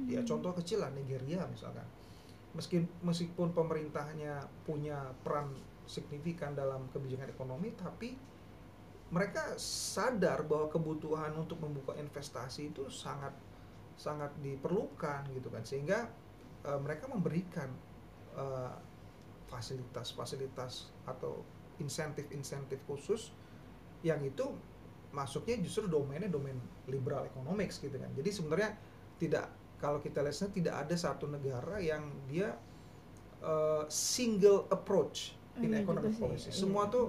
Ya 0.05 0.21
contoh 0.21 0.53
kecil 0.53 0.85
lah 0.85 0.93
Nigeria 0.93 1.49
misalkan. 1.49 1.85
Meski 2.53 2.85
meskipun 3.01 3.57
pemerintahnya 3.57 4.45
punya 4.69 5.01
peran 5.25 5.49
signifikan 5.89 6.53
dalam 6.53 6.85
kebijakan 6.93 7.33
ekonomi 7.33 7.73
tapi 7.73 8.13
mereka 9.09 9.57
sadar 9.57 10.45
bahwa 10.45 10.69
kebutuhan 10.69 11.33
untuk 11.33 11.57
membuka 11.57 11.97
investasi 11.97 12.69
itu 12.69 12.85
sangat 12.93 13.33
sangat 13.97 14.29
diperlukan 14.45 15.25
gitu 15.33 15.49
kan 15.49 15.65
sehingga 15.65 16.05
uh, 16.61 16.77
mereka 16.77 17.09
memberikan 17.09 17.73
uh, 18.37 18.77
fasilitas-fasilitas 19.49 20.93
atau 21.09 21.41
insentif-insentif 21.81 22.85
khusus 22.85 23.33
yang 24.05 24.21
itu 24.21 24.53
masuknya 25.09 25.57
justru 25.65 25.89
domainnya 25.89 26.29
domain 26.29 26.57
liberal 26.85 27.25
economics 27.25 27.81
gitu 27.81 27.97
kan. 27.97 28.09
Jadi 28.13 28.29
sebenarnya 28.29 28.69
tidak 29.17 29.49
kalau 29.79 30.03
kita 30.03 30.21
lihatnya 30.21 30.49
tidak 30.51 30.75
ada 30.85 30.95
satu 30.95 31.25
negara 31.25 31.79
yang 31.79 32.03
dia 32.27 32.53
uh, 33.41 33.87
single 33.87 34.67
approach 34.69 35.33
in 35.59 35.71
Iya 35.71 35.83
economic 35.83 36.13
policy. 36.19 36.51
Sih, 36.51 36.63
semua 36.63 36.87
iya. 36.87 36.93
tuh 36.93 37.05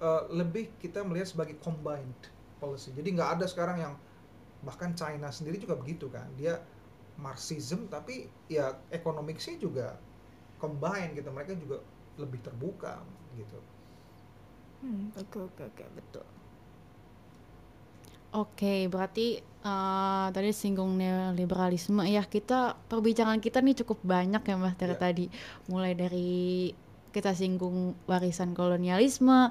uh, 0.00 0.22
lebih 0.32 0.72
kita 0.80 1.02
melihat 1.02 1.28
sebagai 1.28 1.56
combined 1.60 2.20
policy. 2.60 2.92
Jadi 2.92 3.16
nggak 3.16 3.40
ada 3.40 3.46
sekarang 3.48 3.76
yang 3.80 3.94
bahkan 4.64 4.96
China 4.96 5.28
sendiri 5.32 5.60
juga 5.60 5.76
begitu 5.76 6.08
kan. 6.08 6.28
Dia 6.36 6.60
Marxism 7.16 7.88
tapi 7.88 8.28
ya 8.46 8.76
economicsnya 8.92 9.56
juga 9.56 9.96
combine 10.60 11.16
gitu. 11.16 11.28
Mereka 11.32 11.56
juga 11.56 11.80
lebih 12.16 12.40
terbuka 12.44 13.00
gitu. 13.36 13.58
Hmm, 14.84 15.08
oke 15.16 15.38
oke 15.52 15.62
oke. 15.64 15.84
Betul. 15.96 16.26
Oke, 18.34 18.90
berarti 18.90 19.38
eh, 19.42 20.26
tadi 20.34 20.50
singgung 20.52 20.98
neoliberalisme 20.98 22.02
ya. 22.04 22.26
Kita 22.26 22.74
perbincangan 22.74 23.38
kita 23.40 23.62
nih 23.62 23.82
cukup 23.84 24.02
banyak 24.02 24.42
ya 24.42 24.56
Mas 24.58 24.74
dari 24.76 24.94
Ya. 24.94 25.00
tadi. 25.00 25.26
Mulai 25.70 25.92
dari 25.94 26.70
kita 27.14 27.32
singgung 27.32 27.96
warisan 28.04 28.52
kolonialisme, 28.52 29.48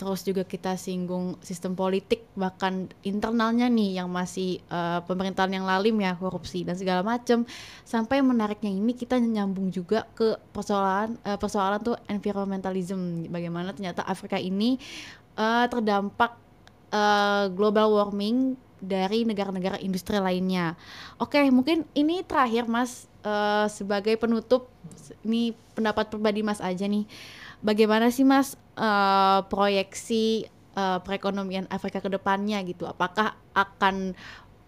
terus 0.00 0.24
juga 0.24 0.48
kita 0.48 0.80
singgung 0.80 1.36
sistem 1.44 1.76
politik 1.76 2.24
bahkan 2.32 2.88
internalnya 3.04 3.68
nih 3.68 4.00
yang 4.00 4.08
masih 4.08 4.64
eh, 4.64 5.00
pemerintahan 5.04 5.52
yang 5.52 5.68
lalim 5.68 5.92
ya, 6.00 6.16
korupsi 6.16 6.64
dan 6.64 6.72
segala 6.72 7.04
macam. 7.04 7.44
Sampai 7.84 8.24
menariknya 8.24 8.72
ini 8.72 8.96
kita 8.96 9.20
nyambung 9.20 9.68
juga 9.68 10.08
ke 10.16 10.40
persoalan 10.56 11.20
eh, 11.20 11.36
persoalan 11.36 11.84
tuh 11.84 11.96
environmentalism. 12.08 13.28
Bagaimana 13.28 13.76
ternyata 13.76 14.00
Afrika 14.08 14.40
ini 14.40 14.80
eh, 15.36 15.66
terdampak 15.68 16.45
eh, 16.90 17.44
global 17.52 17.92
warming 17.92 18.56
dari 18.76 19.24
negara-negara 19.24 19.80
industri 19.80 20.20
lainnya. 20.20 20.76
Oke, 21.16 21.40
mungkin 21.48 21.88
ini 21.96 22.20
terakhir 22.22 22.68
Mas 22.68 23.08
eh, 23.24 23.66
sebagai 23.72 24.14
penutup 24.20 24.68
ini 25.24 25.56
pendapat 25.74 26.12
pribadi 26.12 26.44
Mas 26.44 26.60
aja 26.60 26.84
nih. 26.84 27.08
Bagaimana 27.64 28.12
sih 28.12 28.22
Mas 28.22 28.54
eh, 28.76 29.40
proyeksi 29.48 30.46
eh, 30.76 30.98
perekonomian 31.02 31.66
Afrika 31.72 32.04
ke 32.04 32.12
depannya 32.12 32.60
gitu? 32.68 32.84
Apakah 32.84 33.34
akan 33.56 34.12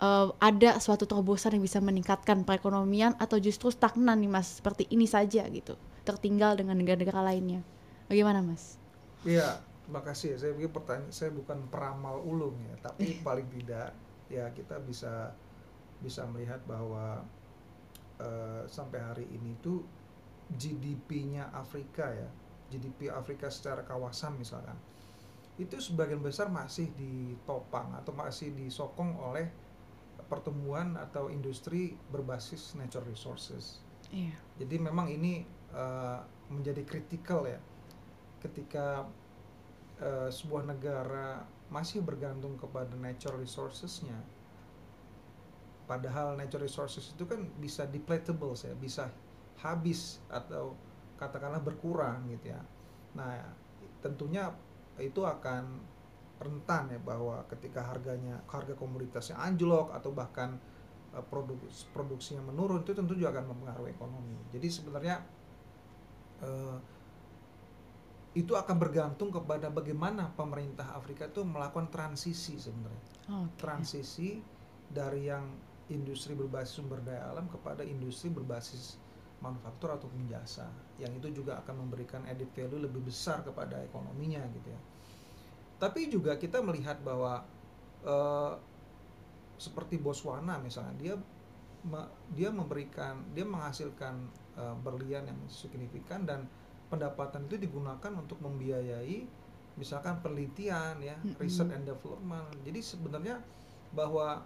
eh, 0.00 0.28
ada 0.40 0.70
suatu 0.80 1.04
terobosan 1.04 1.60
yang 1.60 1.64
bisa 1.64 1.78
meningkatkan 1.84 2.42
perekonomian 2.48 3.12
atau 3.20 3.36
justru 3.36 3.68
stagnan 3.68 4.18
nih 4.24 4.32
Mas 4.32 4.58
seperti 4.58 4.88
ini 4.88 5.04
saja 5.04 5.44
gitu, 5.52 5.76
tertinggal 6.08 6.56
dengan 6.56 6.80
negara-negara 6.80 7.20
lainnya? 7.20 7.60
Bagaimana 8.08 8.40
Mas? 8.40 8.80
Iya, 9.28 9.60
makasih. 9.88 10.36
Saya 10.36 10.52
pikir 10.54 10.70
pertanyaan 10.70 11.10
saya 11.10 11.32
bukan 11.32 11.66
peramal 11.72 12.20
ulung 12.20 12.56
ya, 12.68 12.76
tapi 12.84 13.16
paling 13.26 13.48
tidak 13.48 13.96
ya 14.28 14.44
kita 14.52 14.76
bisa 14.84 15.32
bisa 15.98 16.28
melihat 16.28 16.60
bahwa 16.68 17.24
eh, 18.20 18.62
sampai 18.68 19.00
hari 19.00 19.26
ini 19.32 19.56
tuh 19.64 19.82
GDP-nya 20.52 21.52
Afrika 21.52 22.08
ya, 22.08 22.28
GDP 22.72 23.12
Afrika 23.12 23.48
secara 23.52 23.84
kawasan 23.84 24.36
misalkan, 24.36 24.76
itu 25.60 25.76
sebagian 25.80 26.22
besar 26.22 26.48
masih 26.48 26.92
ditopang 26.94 27.92
atau 27.98 28.12
masih 28.14 28.54
disokong 28.54 29.16
oleh 29.18 29.48
pertumbuhan 30.28 30.96
atau 31.00 31.32
industri 31.32 31.96
berbasis 32.12 32.76
natural 32.76 33.08
resources. 33.08 33.80
Iya. 34.12 34.36
Jadi 34.60 34.76
memang 34.76 35.08
ini 35.08 35.44
eh, 35.72 36.18
menjadi 36.48 36.84
kritikal 36.84 37.44
ya 37.48 37.60
ketika 38.38 39.08
eh, 39.98 40.30
sebuah 40.30 40.66
negara 40.66 41.42
masih 41.68 42.00
bergantung 42.00 42.56
kepada 42.56 42.96
natural 42.96 43.42
resourcesnya. 43.42 44.16
Padahal 45.88 46.36
natural 46.36 46.68
resources 46.68 47.12
itu 47.12 47.24
kan 47.24 47.48
bisa 47.60 47.88
depletable 47.88 48.52
ya, 48.60 48.76
bisa 48.76 49.08
habis 49.60 50.20
atau 50.28 50.76
katakanlah 51.16 51.60
berkurang 51.64 52.28
gitu 52.30 52.52
ya. 52.52 52.60
Nah, 53.16 53.40
tentunya 54.04 54.52
itu 55.00 55.24
akan 55.24 55.80
rentan 56.38 56.94
ya 56.94 57.00
bahwa 57.02 57.42
ketika 57.50 57.82
harganya 57.82 58.38
harga 58.46 58.78
komoditasnya 58.78 59.34
anjlok 59.42 59.90
atau 59.90 60.14
bahkan 60.14 60.54
eh, 61.14 61.24
produk 61.26 61.58
produksinya 61.90 62.46
menurun 62.46 62.86
itu 62.86 62.94
tentu 62.94 63.18
juga 63.18 63.34
akan 63.34 63.50
mempengaruhi 63.50 63.90
ekonomi. 63.90 64.38
Jadi 64.54 64.68
sebenarnya 64.70 65.16
eh, 66.46 66.76
itu 68.38 68.54
akan 68.54 68.78
bergantung 68.78 69.34
kepada 69.34 69.66
bagaimana 69.66 70.30
pemerintah 70.38 70.94
Afrika 70.94 71.26
itu 71.26 71.42
melakukan 71.42 71.90
transisi 71.90 72.54
sebenarnya. 72.54 73.02
Oke. 73.34 73.58
Transisi 73.58 74.38
dari 74.86 75.26
yang 75.26 75.42
industri 75.90 76.38
berbasis 76.38 76.78
sumber 76.78 77.02
daya 77.02 77.34
alam 77.34 77.50
kepada 77.50 77.82
industri 77.82 78.30
berbasis 78.30 78.94
manufaktur 79.42 79.98
ataupun 79.98 80.30
jasa. 80.30 80.70
Yang 81.02 81.18
itu 81.18 81.42
juga 81.42 81.58
akan 81.66 81.82
memberikan 81.82 82.22
added 82.30 82.46
value 82.54 82.78
lebih 82.78 83.02
besar 83.10 83.42
kepada 83.42 83.82
ekonominya 83.82 84.46
gitu 84.54 84.70
ya. 84.70 84.80
Tapi 85.82 86.06
juga 86.06 86.38
kita 86.38 86.62
melihat 86.62 87.02
bahwa 87.02 87.42
eh, 88.06 88.54
seperti 89.58 89.98
Botswana 89.98 90.62
misalnya 90.62 90.94
dia 90.94 91.14
me- 91.82 92.10
dia 92.38 92.54
memberikan 92.54 93.18
dia 93.34 93.42
menghasilkan 93.42 94.14
eh, 94.54 94.76
berlian 94.86 95.26
yang 95.26 95.38
signifikan 95.50 96.22
dan 96.22 96.46
pendapatan 96.88 97.44
itu 97.48 97.60
digunakan 97.60 98.12
untuk 98.16 98.40
membiayai 98.40 99.28
misalkan 99.78 100.18
penelitian 100.24 100.98
ya 100.98 101.16
Mm-mm. 101.22 101.38
research 101.38 101.70
and 101.70 101.86
development 101.86 102.50
jadi 102.66 102.80
sebenarnya 102.82 103.36
bahwa 103.94 104.42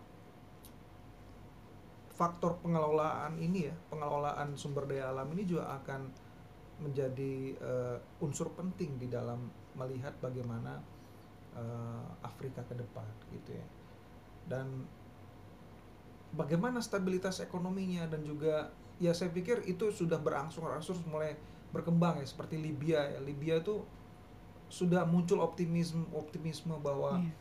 faktor 2.13 2.61
pengelolaan 2.61 3.41
ini 3.41 3.73
ya 3.73 3.75
pengelolaan 3.89 4.53
sumber 4.55 4.85
daya 4.85 5.11
alam 5.11 5.27
ini 5.33 5.49
juga 5.49 5.73
akan 5.81 6.13
menjadi 6.85 7.57
eh, 7.57 7.97
unsur 8.21 8.53
penting 8.53 9.01
di 9.01 9.09
dalam 9.09 9.49
melihat 9.79 10.13
bagaimana 10.21 10.77
eh, 11.57 12.07
Afrika 12.21 12.61
ke 12.69 12.77
depan 12.77 13.09
gitu 13.33 13.57
ya 13.57 13.67
dan 14.53 14.85
bagaimana 16.37 16.85
stabilitas 16.85 17.41
ekonominya 17.41 18.05
dan 18.09 18.25
juga 18.25 18.69
ya 19.01 19.17
saya 19.17 19.33
pikir 19.33 19.65
itu 19.69 19.89
sudah 19.93 20.21
berangsur-angsur 20.21 20.97
mulai 21.09 21.37
berkembang 21.73 22.21
ya 22.21 22.27
seperti 22.27 22.57
Libya 22.57 23.01
ya 23.09 23.21
Libya 23.21 23.59
itu 23.59 23.81
sudah 24.69 25.05
muncul 25.05 25.41
optimisme 25.41 26.05
optimisme 26.13 26.77
bahwa 26.79 27.17
Iya. 27.19 27.33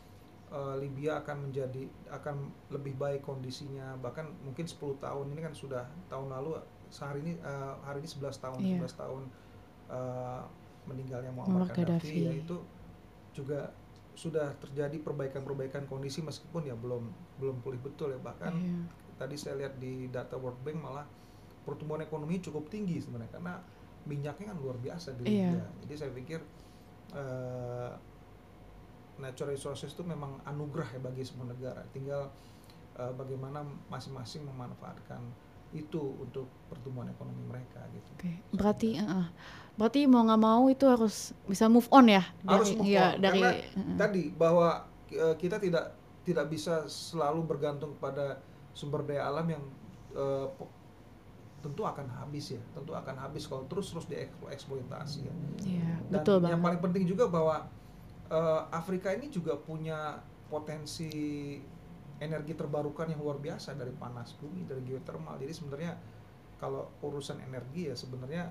eh, 0.52 0.74
Libya 0.80 1.20
akan 1.20 1.48
menjadi 1.48 1.82
akan 2.08 2.36
lebih 2.68 2.96
baik 2.96 3.22
kondisinya 3.22 3.96
bahkan 3.96 4.28
mungkin 4.42 4.64
10 4.64 4.76
tahun 4.98 5.32
ini 5.32 5.40
kan 5.40 5.52
sudah 5.52 5.84
tahun 6.06 6.28
lalu 6.28 6.60
sehari 6.88 7.20
ini 7.20 7.32
eh, 7.36 7.74
hari 7.84 8.00
ini 8.00 8.08
11 8.08 8.36
tahun 8.38 8.58
Iya. 8.60 8.76
11 8.84 9.00
tahun 9.00 9.22
eh, 9.88 10.42
meninggalnya 10.82 11.30
Muammar 11.30 11.70
Gaddafi 11.70 12.16
ya 12.20 12.32
itu 12.34 12.56
juga 13.32 13.72
sudah 14.12 14.52
terjadi 14.60 15.00
perbaikan-perbaikan 15.00 15.88
kondisi 15.88 16.20
meskipun 16.20 16.68
ya 16.68 16.76
belum 16.76 17.08
belum 17.40 17.64
pulih 17.64 17.80
betul 17.80 18.12
ya 18.12 18.20
bahkan 18.20 18.52
Iya. 18.52 18.76
tadi 19.16 19.36
saya 19.36 19.56
lihat 19.56 19.80
di 19.80 20.08
data 20.08 20.36
World 20.36 20.60
Bank 20.60 20.76
malah 20.78 21.08
pertumbuhan 21.64 22.02
ekonomi 22.02 22.42
cukup 22.42 22.68
tinggi 22.68 23.00
sebenarnya 23.00 23.32
karena 23.32 23.54
minyaknya 24.04 24.50
kan 24.50 24.58
luar 24.58 24.76
biasa 24.78 25.14
di 25.16 25.22
Iya. 25.28 25.54
Libya. 25.54 25.66
Jadi 25.86 25.94
saya 25.94 26.10
pikir 26.10 26.40
eh, 27.12 27.90
natural 29.16 29.54
resources 29.54 29.92
itu 29.92 30.02
memang 30.02 30.40
anugerah 30.42 30.88
ya 30.96 31.00
bagi 31.00 31.22
semua 31.22 31.46
negara. 31.46 31.82
Tinggal 31.92 32.26
eh, 32.96 33.12
bagaimana 33.14 33.62
masing-masing 33.86 34.42
memanfaatkan 34.44 35.20
itu 35.72 36.20
untuk 36.20 36.44
pertumbuhan 36.68 37.08
ekonomi 37.08 37.48
mereka 37.48 37.80
gitu. 37.96 38.10
Oke, 38.12 38.32
berarti 38.52 39.00
eh, 39.00 39.08
eh. 39.08 39.26
berarti 39.72 40.04
mau 40.04 40.20
nggak 40.20 40.42
mau 40.42 40.68
itu 40.68 40.84
harus 40.84 41.32
bisa 41.48 41.64
move 41.64 41.88
on 41.88 42.12
ya 42.12 42.20
Harus 42.44 42.76
dari 42.76 42.76
move 42.76 42.92
ya 42.92 43.06
on, 43.08 43.12
dari 43.24 43.40
karena 43.40 43.50
eh. 43.56 43.96
Tadi 43.96 44.22
bahwa 44.36 44.68
eh, 45.08 45.34
kita 45.40 45.56
tidak 45.56 45.96
tidak 46.22 46.46
bisa 46.52 46.84
selalu 46.86 47.40
bergantung 47.48 47.96
pada 47.96 48.38
sumber 48.72 49.02
daya 49.02 49.26
alam 49.26 49.48
yang 49.48 49.64
po- 50.54 50.68
tentu 51.62 51.86
akan 51.86 52.10
habis 52.10 52.58
ya, 52.58 52.62
tentu 52.74 52.92
akan 52.92 53.14
habis 53.16 53.46
kalau 53.46 53.64
terus-terus 53.70 54.10
dieksploitasi 54.10 55.24
ya. 55.24 55.34
Iya, 55.62 55.90
Dan 56.10 56.20
betul 56.20 56.38
yang 56.42 56.58
banget. 56.58 56.64
paling 56.66 56.80
penting 56.82 57.04
juga 57.06 57.24
bahwa 57.30 57.56
eh, 58.28 58.60
Afrika 58.74 59.14
ini 59.14 59.30
juga 59.30 59.54
punya 59.54 60.18
potensi 60.50 61.08
energi 62.22 62.52
terbarukan 62.54 63.10
yang 63.10 63.22
luar 63.22 63.38
biasa 63.38 63.74
dari 63.74 63.90
panas 63.94 64.34
bumi, 64.38 64.66
dari 64.66 64.82
geothermal. 64.84 65.38
Jadi 65.38 65.52
sebenarnya 65.54 65.92
kalau 66.58 66.90
urusan 67.02 67.42
energi 67.42 67.90
ya 67.90 67.94
sebenarnya 67.98 68.50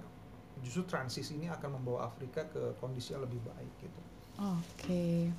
justru 0.59 0.83
transisi 0.83 1.39
ini 1.39 1.47
akan 1.47 1.79
membawa 1.79 2.11
Afrika 2.11 2.43
ke 2.47 2.75
kondisi 2.83 3.15
yang 3.15 3.23
lebih 3.23 3.39
baik 3.43 3.71
gitu. 3.79 4.01
Oke. 4.39 5.31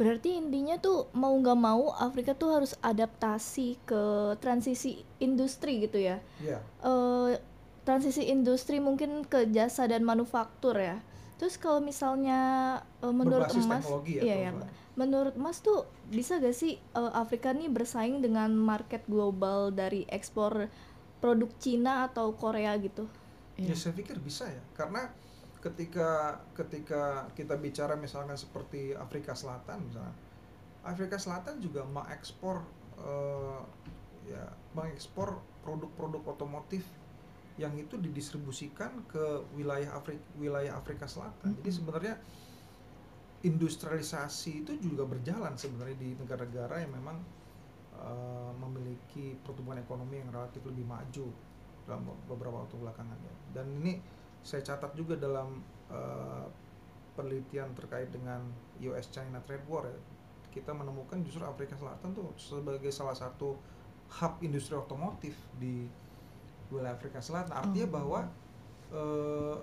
Berarti 0.00 0.40
intinya 0.40 0.80
tuh 0.80 1.12
mau 1.12 1.36
nggak 1.36 1.60
mau 1.60 1.92
Afrika 1.92 2.32
tuh 2.32 2.56
harus 2.56 2.72
adaptasi 2.80 3.76
ke 3.84 4.32
transisi 4.40 5.04
industri 5.20 5.84
gitu 5.84 6.00
ya. 6.00 6.24
Iya. 6.40 6.64
eh 6.80 7.36
transisi 7.84 8.28
industri 8.32 8.80
mungkin 8.80 9.28
ke 9.28 9.52
jasa 9.52 9.84
dan 9.84 10.08
manufaktur 10.08 10.72
ya. 10.80 11.04
Terus 11.36 11.60
kalau 11.60 11.84
misalnya 11.84 12.40
eh, 13.04 13.12
menurut 13.12 13.52
Berbasis 13.52 13.68
Emas, 13.68 13.84
ya, 14.08 14.20
iya 14.24 14.36
ya, 14.48 14.50
menurut 14.96 15.36
Mas 15.36 15.60
tuh 15.60 15.84
bisa 16.08 16.40
gak 16.40 16.56
sih 16.56 16.80
eh, 16.80 17.12
Afrika 17.12 17.52
nih 17.52 17.68
bersaing 17.68 18.24
dengan 18.24 18.56
market 18.56 19.04
global 19.04 19.68
dari 19.68 20.08
ekspor 20.08 20.72
produk 21.20 21.52
Cina 21.60 22.08
atau 22.08 22.32
Korea 22.32 22.72
gitu? 22.80 23.04
Ya 23.60 23.76
saya 23.76 23.92
pikir 23.92 24.16
bisa 24.24 24.48
ya, 24.48 24.62
karena 24.72 25.12
ketika 25.60 26.40
ketika 26.56 27.28
kita 27.36 27.54
bicara 27.60 27.92
misalkan 27.96 28.36
seperti 28.36 28.96
Afrika 28.96 29.36
Selatan 29.36 29.84
misalnya, 29.84 30.16
Afrika 30.80 31.20
Selatan 31.20 31.60
juga 31.60 31.84
mengekspor 31.84 32.64
eh, 32.96 33.60
ya 34.32 34.44
mengekspor 34.72 35.36
produk-produk 35.60 36.32
otomotif 36.32 36.84
yang 37.60 37.76
itu 37.76 38.00
didistribusikan 38.00 39.04
ke 39.04 39.44
wilayah 39.52 39.92
Afrika 39.92 40.24
wilayah 40.40 40.80
Afrika 40.80 41.04
Selatan. 41.04 41.52
Jadi 41.60 41.70
sebenarnya 41.76 42.14
industrialisasi 43.44 44.64
itu 44.64 44.72
juga 44.80 45.04
berjalan 45.04 45.56
sebenarnya 45.56 45.96
di 46.00 46.16
negara-negara 46.16 46.80
yang 46.80 46.92
memang 46.96 47.20
eh, 48.00 48.52
memiliki 48.56 49.36
pertumbuhan 49.44 49.84
ekonomi 49.84 50.24
yang 50.24 50.32
relatif 50.32 50.64
lebih 50.64 50.88
maju 50.88 51.28
dalam 51.84 52.08
beberapa 52.24 52.64
waktu 52.64 52.80
belakangan 52.80 53.18
ya. 53.20 53.34
Dan 53.60 53.66
ini 53.84 54.00
saya 54.40 54.62
catat 54.62 54.92
juga 54.94 55.14
dalam 55.14 55.60
eh, 55.90 56.46
penelitian 57.12 57.74
terkait 57.74 58.08
dengan 58.08 58.40
US 58.80 59.10
China 59.10 59.42
trade 59.42 59.66
war 59.66 59.84
ya. 59.84 59.98
Kita 60.50 60.70
menemukan 60.70 61.20
justru 61.22 61.42
Afrika 61.42 61.74
Selatan 61.74 62.10
tuh 62.10 62.30
sebagai 62.34 62.90
salah 62.90 63.14
satu 63.14 63.54
hub 64.10 64.34
industri 64.40 64.74
otomotif 64.74 65.34
di 65.56 65.86
wilayah 66.68 66.94
Afrika 66.94 67.18
Selatan. 67.18 67.52
Artinya 67.52 67.86
Oh. 67.86 67.94
bahwa 67.94 68.20
eh, 68.90 69.56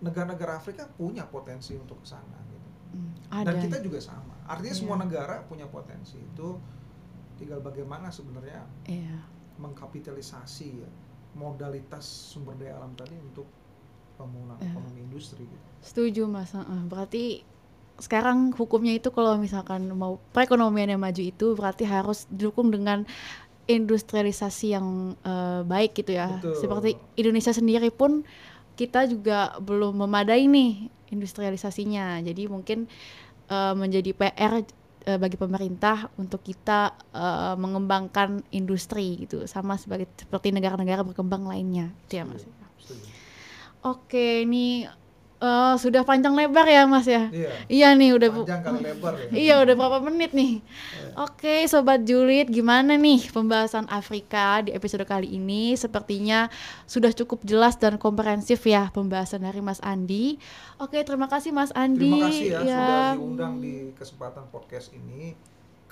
negara-negara 0.00 0.56
Afrika 0.56 0.84
punya 0.90 1.24
potensi 1.24 1.72
untuk 1.72 2.00
ke 2.00 2.08
sana 2.08 2.38
gitu. 2.48 2.68
Hmm, 2.92 3.44
Dan 3.44 3.56
kita 3.60 3.80
juga 3.80 4.00
sama. 4.00 4.32
Artinya 4.44 4.72
Iya. 4.72 4.80
semua 4.80 4.96
negara 4.96 5.44
punya 5.44 5.68
potensi 5.68 6.16
itu 6.16 6.48
tinggal 7.36 7.60
bagaimana 7.60 8.08
sebenarnya 8.08 8.64
Iya. 8.84 9.18
mengkapitalisasi 9.56 10.68
ya, 10.80 10.90
modalitas 11.34 12.02
sumber 12.06 12.54
daya 12.56 12.78
alam 12.78 12.94
tadi 12.94 13.14
untuk 13.18 13.46
pembangunan 14.14 14.56
Iya. 14.62 14.70
ekonomi 14.70 15.00
industri 15.02 15.42
gitu. 15.44 15.66
Setuju 15.82 16.22
Mas. 16.30 16.54
Berarti 16.86 17.42
sekarang 17.94 18.50
hukumnya 18.54 18.94
itu 18.94 19.10
kalau 19.14 19.38
misalkan 19.38 19.86
mau 19.94 20.18
perekonomian 20.34 20.94
yang 20.94 21.02
maju 21.02 21.22
itu 21.22 21.54
berarti 21.54 21.86
harus 21.86 22.26
didukung 22.26 22.70
dengan 22.70 23.06
industrialisasi 23.64 24.66
yang 24.76 24.86
eh, 25.22 25.60
baik 25.64 25.98
gitu 25.98 26.14
ya. 26.14 26.38
Betul. 26.38 26.54
Seperti 26.58 26.90
Indonesia 27.16 27.52
sendiri 27.52 27.88
pun 27.90 28.22
kita 28.74 29.06
juga 29.06 29.54
belum 29.62 29.94
memadai 30.06 30.46
nih 30.50 30.90
industrialisasinya. 31.10 32.22
Jadi 32.22 32.46
mungkin 32.46 32.86
eh, 33.48 33.74
menjadi 33.74 34.10
PR 34.14 34.62
eh, 35.04 35.20
bagi 35.20 35.36
pemerintah 35.36 36.08
untuk 36.16 36.40
kita 36.40 36.96
eh, 37.12 37.54
mengembangkan 37.60 38.42
industri 38.50 39.24
gitu 39.24 39.44
sama 39.44 39.76
sebagai 39.76 40.08
seperti 40.16 40.50
negara-negara 40.50 41.04
berkembang 41.04 41.44
lainnya. 41.44 41.92
Itu 42.08 42.20
ya 42.20 42.24
Mas. 42.24 42.44
Setuju. 42.80 43.06
Oke, 43.84 44.48
ini 44.48 44.88
eh, 45.42 45.74
sudah 45.80 46.02
panjang 46.06 46.36
lebar 46.36 46.66
ya 46.68 46.84
Mas 46.84 47.08
ya. 47.08 47.30
Iya. 47.32 47.50
Iya 47.66 47.88
nih 47.96 48.10
udah 48.14 48.28
Panjang 48.30 48.62
kali 48.62 48.80
lebar 48.84 49.12
ya. 49.16 49.26
Iya 49.32 49.54
udah 49.64 49.74
berapa 49.74 49.98
menit 50.04 50.30
nih. 50.36 50.62
Oke 51.14 51.62
sobat 51.70 52.02
Julid 52.02 52.50
gimana 52.50 52.98
nih 52.98 53.30
pembahasan 53.30 53.86
Afrika 53.86 54.66
di 54.66 54.74
episode 54.74 55.06
kali 55.06 55.30
ini 55.30 55.78
Sepertinya 55.78 56.50
sudah 56.90 57.14
cukup 57.14 57.46
jelas 57.46 57.78
dan 57.78 58.02
komprehensif 58.02 58.66
ya 58.66 58.90
pembahasan 58.90 59.46
dari 59.46 59.62
Mas 59.62 59.78
Andi 59.78 60.42
Oke 60.82 61.06
terima 61.06 61.30
kasih 61.30 61.54
Mas 61.54 61.70
Andi 61.70 62.10
Terima 62.10 62.26
kasih 62.26 62.46
ya, 62.50 62.58
sudah 62.66 63.06
diundang 63.14 63.54
di 63.62 63.94
kesempatan 63.94 64.50
podcast 64.50 64.90
ini. 64.90 65.38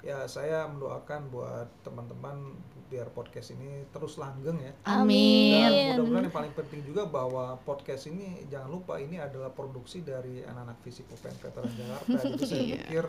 Ya 0.03 0.27
saya 0.27 0.67
mendoakan 0.67 1.31
buat 1.31 1.71
teman-teman 1.87 2.59
biar 2.93 3.09
podcast 3.09 3.57
ini 3.57 3.89
terus 3.89 4.21
langgeng 4.21 4.61
ya. 4.61 4.73
Amin 4.85 5.57
Dan 5.57 5.97
mudah-mudahan 5.97 6.29
yang 6.29 6.37
paling 6.37 6.53
penting 6.53 6.81
juga 6.85 7.09
bahwa 7.09 7.57
podcast 7.59 8.05
ini 8.07 8.45
jangan 8.47 8.69
lupa 8.69 9.01
ini 9.01 9.17
adalah 9.17 9.49
produksi 9.49 10.05
dari 10.05 10.45
anak-anak 10.45 10.77
fisik 10.81 11.09
UPN 11.09 11.37
Veteran 11.41 11.73
Jakarta. 11.73 12.13
Jadi 12.29 12.45
saya 12.45 12.61
Iya. 12.63 12.77
pikir 12.85 13.05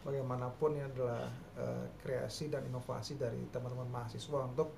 bagaimanapun 0.00 0.70
ini 0.72 0.84
adalah 0.84 1.26
eh, 1.56 1.84
kreasi 1.98 2.46
dan 2.46 2.62
inovasi 2.62 3.16
dari 3.16 3.42
teman-teman 3.50 3.90
mahasiswa 3.90 4.38
untuk 4.44 4.70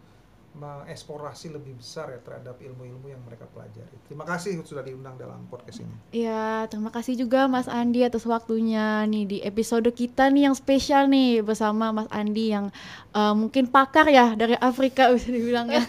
mengeksplorasi 0.57 1.53
lebih 1.53 1.77
besar 1.77 2.09
ya 2.09 2.19
terhadap 2.19 2.57
ilmu-ilmu 2.57 3.07
yang 3.07 3.21
mereka 3.23 3.45
pelajari. 3.53 3.93
Terima 4.09 4.25
kasih 4.25 4.57
sudah 4.61 4.81
diundang 4.81 5.15
dalam 5.15 5.45
podcast 5.47 5.85
ini. 5.85 5.93
Ya 6.17 6.65
terima 6.67 6.89
kasih 6.89 7.15
juga 7.15 7.45
Mas 7.45 7.69
Andi 7.69 8.01
atas 8.03 8.25
waktunya 8.25 9.05
nih 9.05 9.25
di 9.27 9.39
episode 9.41 9.85
kita 9.93 10.33
nih 10.33 10.49
yang 10.49 10.57
spesial 10.57 11.07
nih 11.07 11.45
bersama 11.45 11.93
Mas 11.93 12.09
Andi 12.09 12.51
yang 12.51 12.73
eh, 13.13 13.35
mungkin 13.37 13.69
pakar 13.69 14.09
ya 14.09 14.33
dari 14.33 14.57
Afrika 14.57 15.09
bisa 15.15 15.29
dibilang 15.29 15.69
ya 15.69 15.85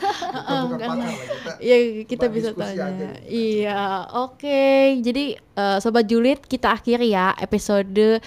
bukan 0.67 0.75
karena- 0.77 1.07
pakar 1.07 1.15
lah 1.15 1.27
kita. 1.31 1.51
Iya 1.57 1.77
kita 2.03 2.25
bisa 2.27 2.49
tanya. 2.51 2.67
aja 2.67 2.85
gitu. 2.91 3.05
Iya, 3.31 3.81
oke. 4.19 4.63
Jadi 4.99 5.25
eh, 5.39 5.77
sobat 5.79 6.05
Julid 6.05 6.43
kita 6.43 6.75
akhiri 6.75 7.07
ya 7.09 7.31
episode 7.39 8.19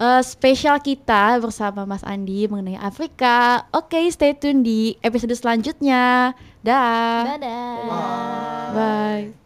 eh, 0.00 0.22
spesial 0.22 0.78
kita 0.80 1.40
bersama 1.40 1.88
Mas 1.88 2.04
Andi 2.04 2.46
mengenai 2.46 2.78
Afrika. 2.78 3.66
Oke, 3.72 4.00
stay 4.12 4.36
tune 4.36 4.62
di 4.62 4.94
episode 5.00 5.32
selanjutnya. 5.34 6.36
Dah. 6.60 7.36
Dadah. 7.36 7.74
Bye. 7.84 8.72
Bye. 8.74 9.45